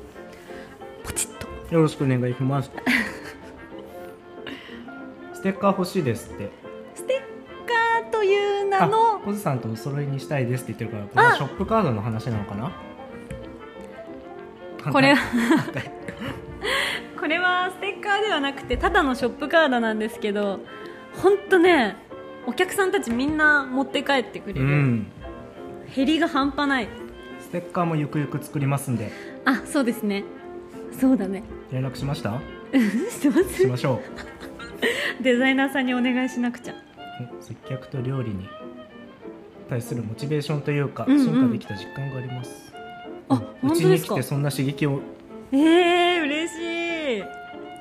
[1.04, 1.48] ポチッと。
[1.76, 2.72] よろしくお願いします。
[2.72, 2.72] ス
[5.52, 6.50] テッカー欲しいですって。
[6.96, 7.22] ステッ
[7.68, 12.72] カーという名あのコズさんとお揃いにしたいですって言ってるからこれはショップカードの話なのかな？
[14.92, 15.18] これは
[17.20, 20.60] これはステッカーではなくてただのショップカードなんですけど
[21.22, 21.96] 本当ね
[22.46, 25.08] お客さんたちみんな持って帰ってくれうる、ん。
[25.94, 26.88] 減りが半端ない。
[27.42, 29.12] ステッカーもゆくゆく作りますんで。
[29.46, 30.24] あそうですね。
[30.98, 31.44] そうだね。
[31.72, 32.40] 連絡しました？
[33.10, 33.78] してます。
[33.78, 34.02] しょ
[35.22, 36.74] デザイナーさんにお願いしなくちゃ。
[37.42, 38.48] 接客と料理に
[39.70, 41.26] 対するモチベーションというか、うんうん。
[41.26, 42.74] 進化できた実感があります。
[43.30, 44.14] あうんうちに本当ですか？
[44.16, 45.02] 来てそんな刺激を。
[45.52, 47.24] えー、嬉しい。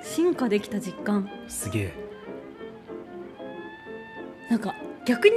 [0.02, 1.28] 進化できた実感。
[1.48, 1.92] すげえ。
[4.50, 5.34] なんか逆に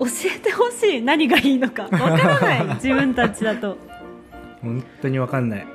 [0.00, 1.02] 教えてほしい。
[1.02, 1.84] 何がいいのか。
[1.90, 2.64] わからない。
[2.74, 3.78] 自分たちだと。
[4.60, 5.66] 本当にわかんない。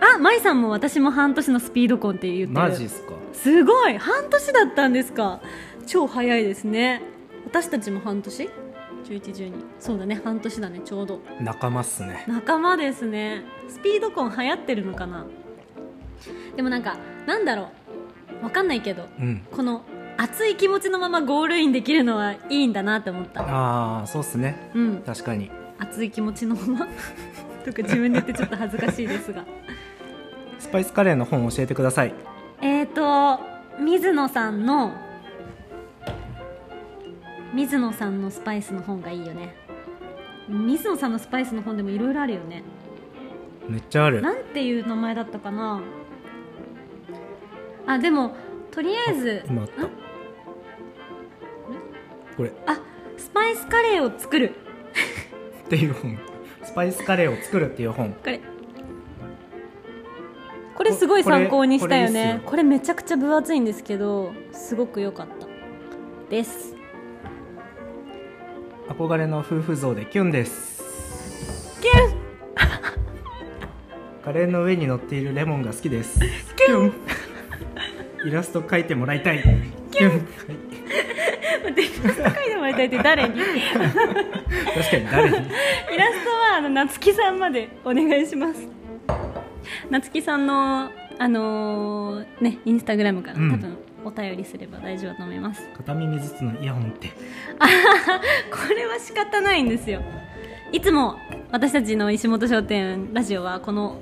[0.00, 2.52] あ舞さんも私も半年のスピード婚って言ってる。
[2.52, 3.12] マジっすか？
[3.32, 3.98] すごい。
[3.98, 5.40] 半年だったんですか。
[5.86, 7.02] 超早いですね。
[7.46, 8.50] 私たちも半年
[9.04, 10.20] ？1112そうだね。
[10.22, 10.80] 半年だね。
[10.84, 11.20] ちょうど。
[11.40, 12.24] 仲間っすね。
[12.28, 13.44] 仲間ですね。
[13.68, 15.26] スピード婚流行ってるのかな。
[16.54, 17.70] でもなんかなんだろ
[18.42, 18.44] う。
[18.44, 19.42] わかんないけどうん。
[19.50, 19.82] この
[20.16, 23.42] 熱い気持ちのままゴールインできるのはいいんだなって思った。
[23.42, 24.70] ああそうっすね。
[24.74, 25.02] うん。
[25.04, 25.50] 確かに。
[25.78, 26.88] 熱い気持ちのまま？
[27.64, 29.44] とか自分で言ってちょっと恥ずかしいですが。
[30.58, 32.12] スパイスカレーの本教えてください
[32.62, 33.40] えーと
[33.78, 34.92] 水野さんの
[37.54, 39.54] 水野さんのスパイスの本がいいよね。
[40.48, 42.62] 水野さんのスパイスの本でもいろいろあるよね。
[43.68, 44.20] めっちゃある。
[44.20, 45.80] なんていう名前だったかな。
[47.86, 48.36] あでも
[48.70, 49.88] とりあえず今あった。
[52.36, 52.50] これ。
[52.50, 52.78] っあ
[53.16, 54.54] スパイスカレーを作る。
[55.68, 56.18] ていう本。
[56.62, 58.12] スパイスカレーを作るっていう本。
[58.12, 58.40] これ
[60.80, 62.40] これすごい参考にしたよね。
[62.46, 65.46] これめちゃくちゃ分厚いんですけどすごく良かった。
[66.30, 66.74] です。
[68.88, 71.78] 憧れの夫婦像でキュンです。
[71.82, 72.14] キュン！
[74.24, 76.18] カレーの上に乗っているレモンが好きです。
[76.56, 76.92] キュン！
[78.24, 79.42] イラスト描いてもらいたい。
[79.90, 80.10] キュン！
[80.12, 80.20] はい。
[81.62, 83.38] 待ってイラスト描いてもらいたいって誰に？
[83.38, 85.36] イ確かに誰に？
[85.36, 88.79] ラストはあの夏木さんまでお願いします
[89.90, 93.50] 夏木さんのあのーねインスタグラムからうん。
[93.50, 97.08] 多分お便りすれば大丈夫だと思います、片耳ずつのイヤホンって。
[98.50, 100.00] これは仕方ないんですよ。
[100.72, 101.18] いつも
[101.50, 104.00] 私たちの石本商店ラジオはこの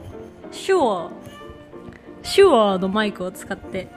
[0.52, 1.12] シュアー
[2.22, 3.88] シュアーのマイクを使って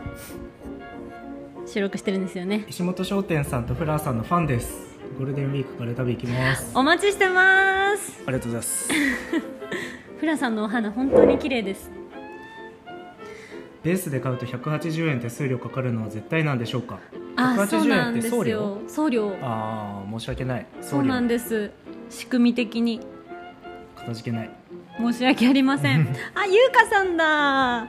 [1.67, 2.65] 収録してるんですよね。
[2.67, 4.97] 石本商店さんとフラーさんのファンです。
[5.19, 6.71] ゴールデンウィークから旅行きます。
[6.73, 8.23] お待ちしてます。
[8.25, 8.89] ありがとうございます
[10.21, 11.89] フラさんのお花本当に綺麗です。
[13.81, 16.99] ベースで買うと180円手数料かかるのは絶対なんでしょうか？
[17.35, 18.51] あそうな180円って送料？
[18.59, 18.77] よ。
[18.87, 19.35] 送料。
[19.41, 20.67] ああ申し訳ない。
[20.79, 21.71] そうなんでです。
[22.11, 22.99] 仕組み的に。
[23.95, 24.51] かたじけない。
[24.99, 26.01] 申し訳ありません。
[26.35, 27.87] あゆうかさんだ。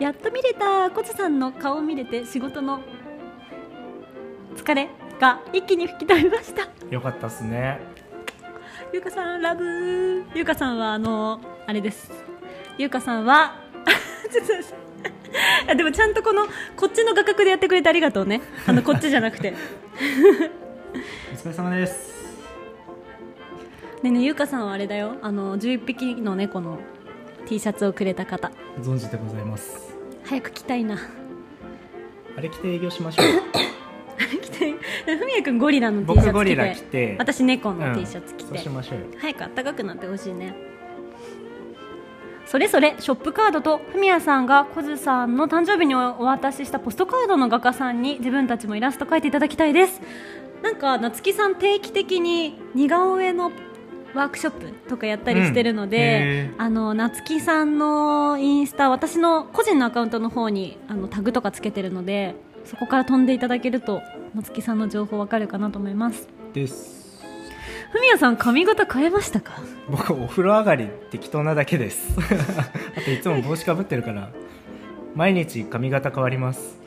[0.00, 2.80] やっと見れたコツさんの顔見れて仕事の
[4.56, 4.88] 疲れ
[5.20, 6.68] が一気に吹き飛びました。
[6.90, 7.80] よかったっすね
[8.92, 10.24] ゆうかさんラブ。
[10.34, 12.10] ゆうかさんはあのあれです。
[12.78, 13.60] ゆうかさんは
[14.30, 14.46] ちょっ
[15.66, 18.40] とでもちゃんとこのこっちの画角でやってくれてありがとうね。
[18.66, 19.50] あのこっちじゃなくて。
[19.50, 19.56] ね
[21.34, 22.14] お疲れ様です。
[24.04, 25.16] えねえゆうかさんはあれだよ。
[25.20, 26.78] あの11匹の猫の
[27.46, 28.50] T シャツをくれた方。
[28.80, 29.94] 存じてございます。
[30.24, 30.96] 早く着たいな。
[32.36, 33.26] あれ着て営業しましょう
[34.16, 34.74] 着て
[35.16, 37.16] ふみやくんゴリラの T シャツ着て僕ゴリラ着て。
[37.18, 39.06] 私猫のうん T シャツ着て、そうしましょうよ。
[39.18, 40.54] 早く暖かくなってほしいね。
[42.46, 50.00] それぞれショップカードとふみやさんがコズさんの誕生日にお渡ししたポストカードの画家さんに自分たちもイラスト描いていただきたいです。
[50.62, 53.50] なんか夏木さん定期的に似顔絵の
[54.14, 62.34] ワークショップとかやったりしてるので、うんあの夏木さんのインスタ私の個人のアカウントの方にあのタグとかつけてるので
[62.66, 64.02] そこから飛んでいただけると
[64.34, 66.28] 夏木さんの情報わかるかなと思います。
[66.52, 67.22] です。
[67.92, 69.60] ふみやさん髪型変えましたか？
[69.88, 72.16] 僕お風呂上がり適当なだけです。
[72.98, 74.30] あといつも帽子かぶってるから。
[75.14, 76.78] 毎日髪型変わります。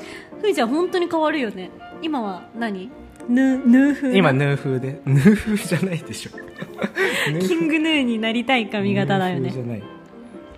[0.42, 1.72] ふみちゃん本当に変わるよね。
[2.02, 2.92] 今は何？
[3.28, 4.16] ヌヌー風な？
[4.16, 5.02] 今ヌー風で。
[5.06, 6.32] ヌー風じゃないでしょ。
[7.40, 9.52] キングヌーになりたい髪型だよね。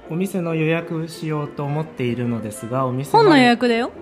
[0.09, 3.91] お店の予約しようと思っているのですがお店本の予約だよ。
[3.95, 4.00] あ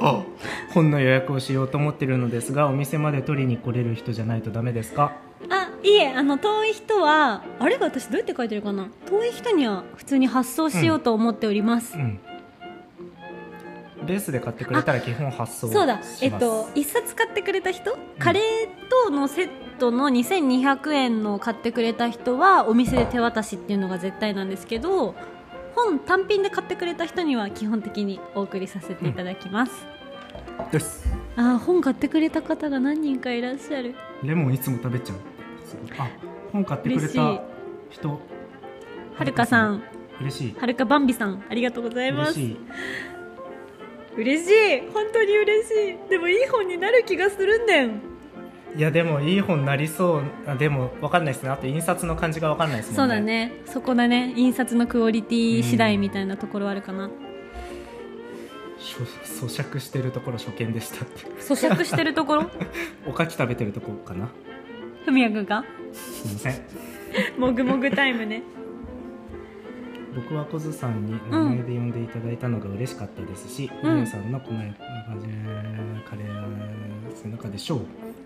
[0.00, 5.16] 本の予約をしようと思っているのですがお店まで取りに来れる人じゃないとダメですか？
[5.50, 8.88] あいいえあの遠い人はあれ私どうやって書いてるかな？
[9.06, 12.18] 遠い人には普通に発送しようと思っております、うん。
[14.06, 16.00] ベースで買ってくれたら基本発送そうだ。
[16.20, 18.42] えっと一冊買ってくれた人、カレー
[18.88, 25.14] とのセットの2200円の買ってくれた人はお店で手渡しっていうのが絶対なんですけど
[25.74, 29.86] 本単品で買ってくれた人には基本的にお送りさせていただきます、
[30.70, 31.06] です。
[31.36, 33.94] あー本買ってくれた方が何人かいらっしゃる。
[34.22, 35.18] レモンいつも食べちゃう。
[35.98, 36.08] あ
[36.52, 37.42] 本買ってくれた
[37.90, 38.20] 人。
[39.16, 39.82] はるかさん。
[40.20, 40.54] 嬉しい。
[40.58, 42.38] はるかばんびさんありがとうございます。
[42.38, 42.56] 嬉しい。
[44.16, 44.80] 嬉しい。
[44.92, 45.72] 本当に嬉し
[46.06, 46.08] い。
[46.08, 47.90] でもいい本になる気がするんだよ
[48.76, 50.22] いやでもいい本なりそう。
[50.46, 51.50] あでも分かんないですね。
[51.50, 52.98] あと印刷の感じが分かんないですもんね。
[52.98, 53.52] そうだね。
[53.66, 54.32] そこだね。
[54.36, 57.08] 印刷のクオリティ次第みたいなところあるかな、
[58.78, 61.20] 咀嚼してるところ初見でしたって。
[61.40, 62.50] 咀嚼してるところ？
[63.06, 64.28] おかき食べてるところかな。
[65.04, 65.64] ふみやくんが？
[65.92, 66.54] すいません。
[67.38, 68.42] もぐもぐタイムね。
[70.16, 73.90] 僕は小津さんに名前で呼んでいただいたのが嬉しかったですし、うん。
[73.90, 74.74] ふみやさんのこの感
[75.20, 75.28] じ
[76.08, 77.80] カレー背中でしょう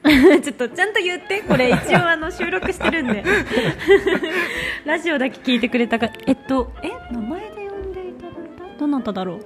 [0.43, 3.23] ちょっとちゃんと言ってこれ一応あの収録してるんで。
[4.85, 8.35] ラジオだけ聞いてくれたかえっとえ名前で呼んでいただい
[8.73, 8.79] た？
[8.79, 9.41] どなただろう？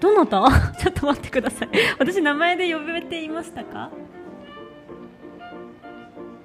[0.00, 0.42] どなた？
[0.80, 1.68] ちょっと待ってください。
[1.98, 3.90] 私名前で呼べていましたか？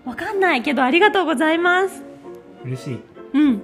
[0.06, 2.04] わかんないけどありがとうございます。
[2.66, 3.00] 嬉しい。
[3.34, 3.64] うん。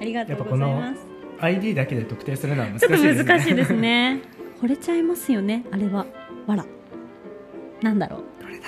[0.00, 1.06] ありがとうございます。
[1.40, 4.20] ID だけで特定するのは難しちょっといですね難しいですね。
[4.62, 6.06] 惚れちゃいますよねあれは。
[6.46, 6.64] わら
[7.84, 8.24] なんだろう。
[8.42, 8.64] どれだ？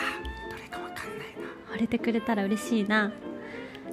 [0.51, 1.29] どれかわかんない
[1.71, 1.75] な。
[1.77, 3.13] 惚れてくれたら嬉しいな。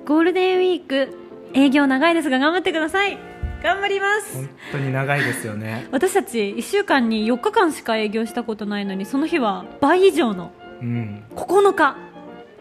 [0.06, 1.18] ゴールデンウィーク
[1.54, 3.18] 営業長いですが頑張ってください。
[3.64, 4.36] 頑張ります。
[4.36, 5.88] 本当に長いですよね。
[5.92, 10.52] 私たち1週間に4日間しか営業したことないのにその日は倍以上の。
[10.82, 11.24] うん。
[11.36, 11.96] 9日。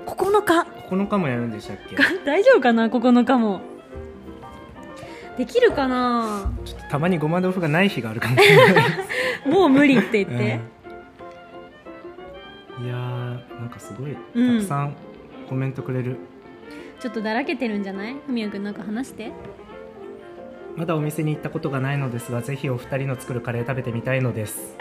[0.06, 0.66] 9日。
[0.88, 1.96] 9日もやるんでしたっけ？
[1.96, 3.60] が 大丈夫かな？9日も。
[5.36, 6.52] できるかな？
[6.64, 8.84] ちょっとたまにごま豆腐がない日があるかもしれない。
[9.50, 10.60] もう無理って言って、うん
[12.80, 14.58] いやーなんかすごいうん。
[14.58, 14.96] たくさん
[15.48, 16.16] コメントくれる、
[17.00, 18.16] ちょっとだらけてるんじゃない？
[18.26, 19.30] ふみやくんなんか話して。
[20.74, 24.74] まだお店に行ったことがないのですがぜひお二人の作るカレー食べてみたいのです。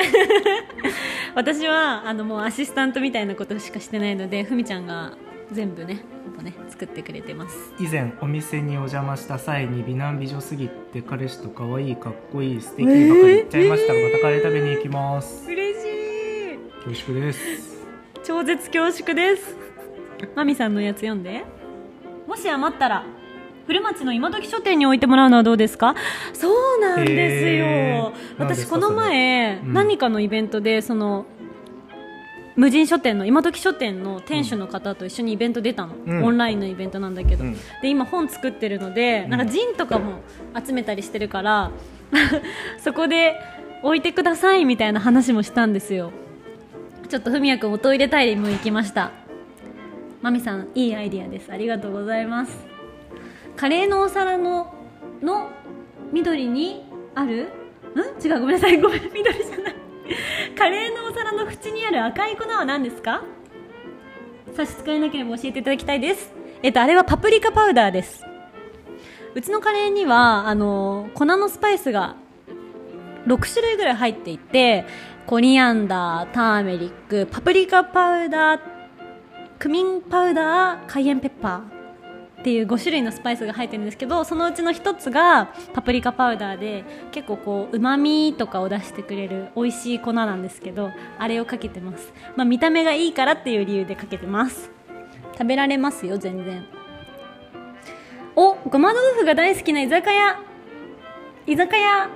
[1.36, 5.18] 私はあのもうアシスタントみたいなことしかしてないのでふみちゃんが
[5.52, 7.74] 全部ねほぼね作ってくれてます。
[7.78, 15.46] 以前お店にお邪魔した際に美男美女すぎて彼氏と可愛いかっこいい素敵ばかり言っちゃいましたが、またカレー食べに行きます。
[15.52, 16.58] 嬉しい。
[16.86, 17.71] 恐縮です
[18.24, 19.56] 超絶恐縮です。
[20.36, 21.44] マミさんのやつ読んで。
[22.28, 23.04] もし余ったら
[23.66, 25.96] 古町の今時書店に置いてもらうのはどうですか？
[26.34, 28.14] そうなんですよ。
[28.38, 29.74] 私この前、うん。
[29.74, 31.26] 何かのイベントでその
[32.56, 36.24] 無人書店の今時書店の店主の方と一緒にイベント出たの、うん。
[36.24, 37.54] オンラインのイベントなんだけど、うん。
[37.82, 39.30] で今本作ってるので、うん。
[39.32, 40.22] なんかジンとかも
[40.64, 41.72] 集めたりしてるから
[42.78, 43.40] そこで
[43.84, 46.12] 置いてくださいみたいな話もしたんですよ
[47.12, 49.12] ちょっとふみやくん音入れたいも行きました。
[50.22, 51.52] まみさんいいアイディアです。
[51.52, 52.58] ありがとうございます。
[53.58, 54.74] カレーのお皿の
[55.22, 55.50] の
[56.14, 57.50] 緑にある？
[57.96, 58.26] ん？
[58.26, 58.80] 違うごめんなさい。
[58.80, 59.76] ごめん緑じゃない。
[60.58, 63.26] カレーのお皿の縁にある赤い粉は何ですか？
[64.56, 66.32] 差し支えなければ教えていただきたいです。
[66.64, 68.24] えっとあれはパプリカパウダーです。
[69.36, 72.16] うちのカレーにはあの粉のスパイスが
[73.28, 74.86] 6種類ぐらい入っていて
[75.26, 78.60] コリアンダーターメリックパプリカパウダー
[79.60, 94.72] クミンパウダーカイエンペッパーっていう5種類のスパイスが入ってるんですけどそのうちの1つがパプリカパウダーで結構こうまみとかを出してくれる美味しい粉なんですけどあれをかけてます、まあ、見た目がいいからっていう理由でかけてます。
[95.42, 96.64] 食べられますよ全然。
[98.36, 100.40] おごま豆腐が大好きな居酒屋
[101.48, 102.10] 居酒屋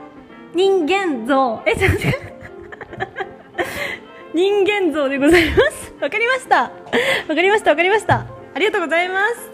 [0.53, 1.63] 人間像。
[1.65, 2.34] えちょっと待って。
[4.33, 5.93] 人間像でございます。
[6.01, 6.63] わかりました。
[6.63, 6.69] わ
[7.35, 7.69] かりました。
[7.71, 8.25] わかりました。
[8.53, 9.49] ありがとうございます。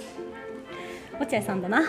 [1.19, 1.83] 落合さんだな。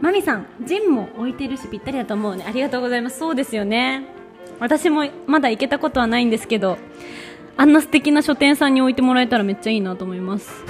[0.00, 2.44] マミさんジンも置いてるしぴったりだと思うね。
[2.46, 3.18] ありがとうございます。
[3.18, 4.04] そうですよね。
[4.58, 6.78] 私もまだ行けたことはないんですけど
[7.56, 10.64] あんな素敵な書店さんに置いてもらえたらめっちゃいいなと思います。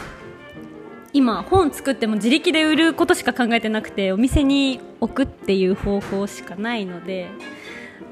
[1.13, 7.29] 今本作っても自力で売ることしか考えてなくてお店に置くっていう方法しかないので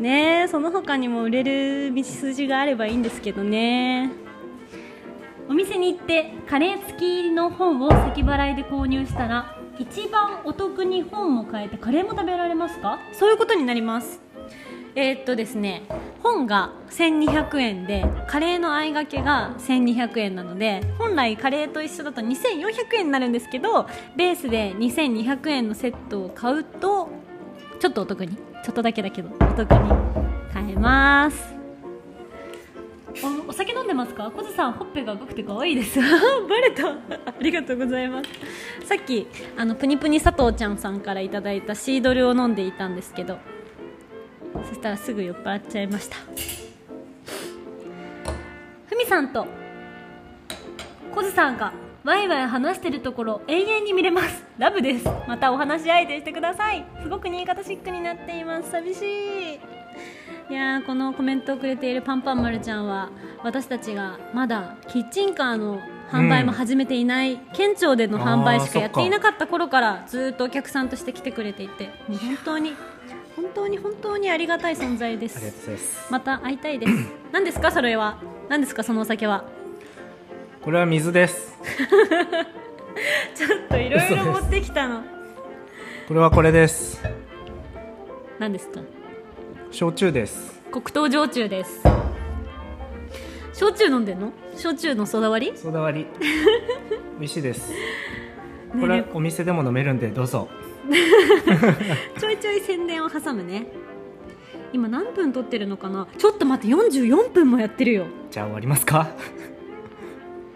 [0.00, 4.10] ねえその他にも売れる道筋があればいいんですけどね。
[5.48, 12.98] お店に行ってカレー付きの本を先払いで購入したら一番お得に本も買えてカレーも食べられますか？
[13.12, 14.20] そういうことになります。
[14.94, 15.82] えーっとですね
[16.22, 23.86] 本が1200円でカレーの合いがけが1200円なので本来カレーと一緒だと2400円になるんですけど
[24.16, 27.10] ベースで2200円のセットを買うと
[27.78, 29.90] ちょっとお得にちょっとだけだけどお得に
[30.52, 31.54] 買えます。
[33.46, 34.30] おお酒飲んでますか？
[34.30, 35.98] コズさんほっぺが赤くて可愛いです。
[36.48, 36.88] バレた。
[36.90, 36.94] あ
[37.40, 38.86] りがとうございます。
[38.86, 43.38] さっきあのプニプニ佐藤ちゃんさんからいただいたシードルを飲んでいたんですけど
[44.68, 46.16] そしたらすぐ酔っ払っちゃいました。
[48.86, 49.46] ふみさんと
[51.14, 51.72] コズさんが
[52.08, 54.42] ワイワイ話してるところ永遠に見れます。
[54.56, 55.04] ラブです。
[55.26, 56.82] またお話し相手してください。
[57.02, 58.70] すごく新潟シックになっています。
[58.70, 59.54] 寂しい。
[60.50, 63.10] いやーこのコメントをくれているパンパン丸ちゃんは
[63.44, 72.72] 私たちがまだキッチンカーの販売も始めていない、県庁での販売しかやっていなかった頃からずっとお客さんとして来てくれていてもう本当に
[73.36, 76.10] 本当に本当にありがたい存在です。
[76.10, 76.92] また会いたいです。
[77.32, 77.70] 何ですか？
[77.70, 78.16] それは。
[78.48, 78.82] 何ですか？
[78.82, 79.44] そのお酒は
[80.68, 81.56] これは水です。
[83.34, 85.02] ちょっといろいろ持ってきたの。
[86.06, 87.02] これはこれです。
[88.38, 88.82] 何ですか？
[89.70, 90.60] 焼酎です。
[90.70, 91.80] 黒糖焼酎です。
[93.54, 94.30] 焼酎飲んでんの？
[94.56, 95.56] 焼酎のソダ割り？
[95.56, 96.06] ソーダ割り。
[97.18, 97.70] 美味しいです。
[98.74, 98.78] ね。
[98.78, 100.48] これはお店でも飲めるんでどうぞ。
[102.20, 103.68] ちょいちょい宣伝を挟むね。
[104.74, 106.06] 今何分撮ってるのかな？
[106.18, 108.04] ちょっと待って44分もやってるよ。
[108.30, 109.08] じゃあ終わりますか？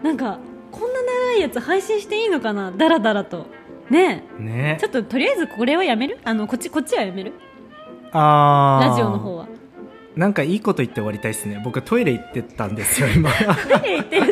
[0.03, 0.37] なんか
[0.71, 2.71] こんな長いやつ配信していいのかな？
[2.71, 3.47] ダラダラと。
[3.89, 4.43] ねえ。
[4.43, 4.77] ね。
[4.79, 6.19] ちょっととりあえずこれはやめる？
[6.23, 7.33] あのこっちこっちはやめる？
[8.11, 8.89] あー。
[8.89, 9.47] ラジオの方は。
[10.15, 11.59] なんかいいこと言って終わりたいですね。
[11.63, 13.31] 僕トイレ行ってたんですよ今。
[13.33, 14.25] トイレ行ってる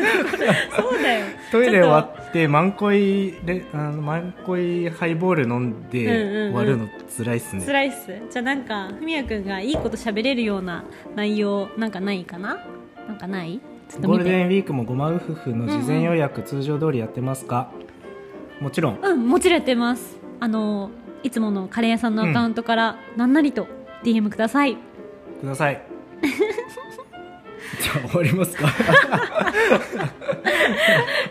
[0.76, 1.26] そうだよ。
[1.50, 6.52] トイレ終わってマンコイレあのマンコイハイボール飲んでうんうんうん。
[6.52, 8.06] 終わるの辛いっすね、と辛いっす。
[8.30, 10.84] じゃあなんかふみやくんがいいこと喋れるような
[11.16, 12.64] 内容なんかないかな？
[13.08, 13.60] なんかない？
[14.00, 17.70] ゴールデンウィークもごまウフフの事前予約通常通りやってますか、
[18.60, 18.98] もちろん。
[19.02, 20.18] うんもちろんやってます。
[20.40, 20.90] あの
[21.22, 23.32] いつものカレー屋さんのアカウントからなん。
[23.32, 23.68] なりと
[24.02, 24.76] DM ください、
[25.40, 25.82] ください。
[26.22, 28.68] じゃあ終わりますか？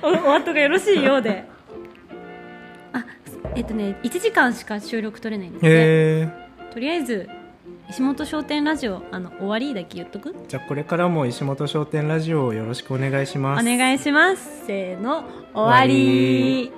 [0.04, 1.46] おお後がよろしいようで。
[2.94, 3.04] あ
[3.56, 6.50] えっとね1時間しか収録取れないんですね。
[6.74, 7.28] とりあえず
[7.92, 10.34] 石本商店ラジオあの終わりだけ言っとく？
[10.48, 13.62] じゃあこれからも石本商店ラジオをよろしくお願いします。
[13.62, 14.66] お願いします。
[14.66, 16.72] せーの終わり。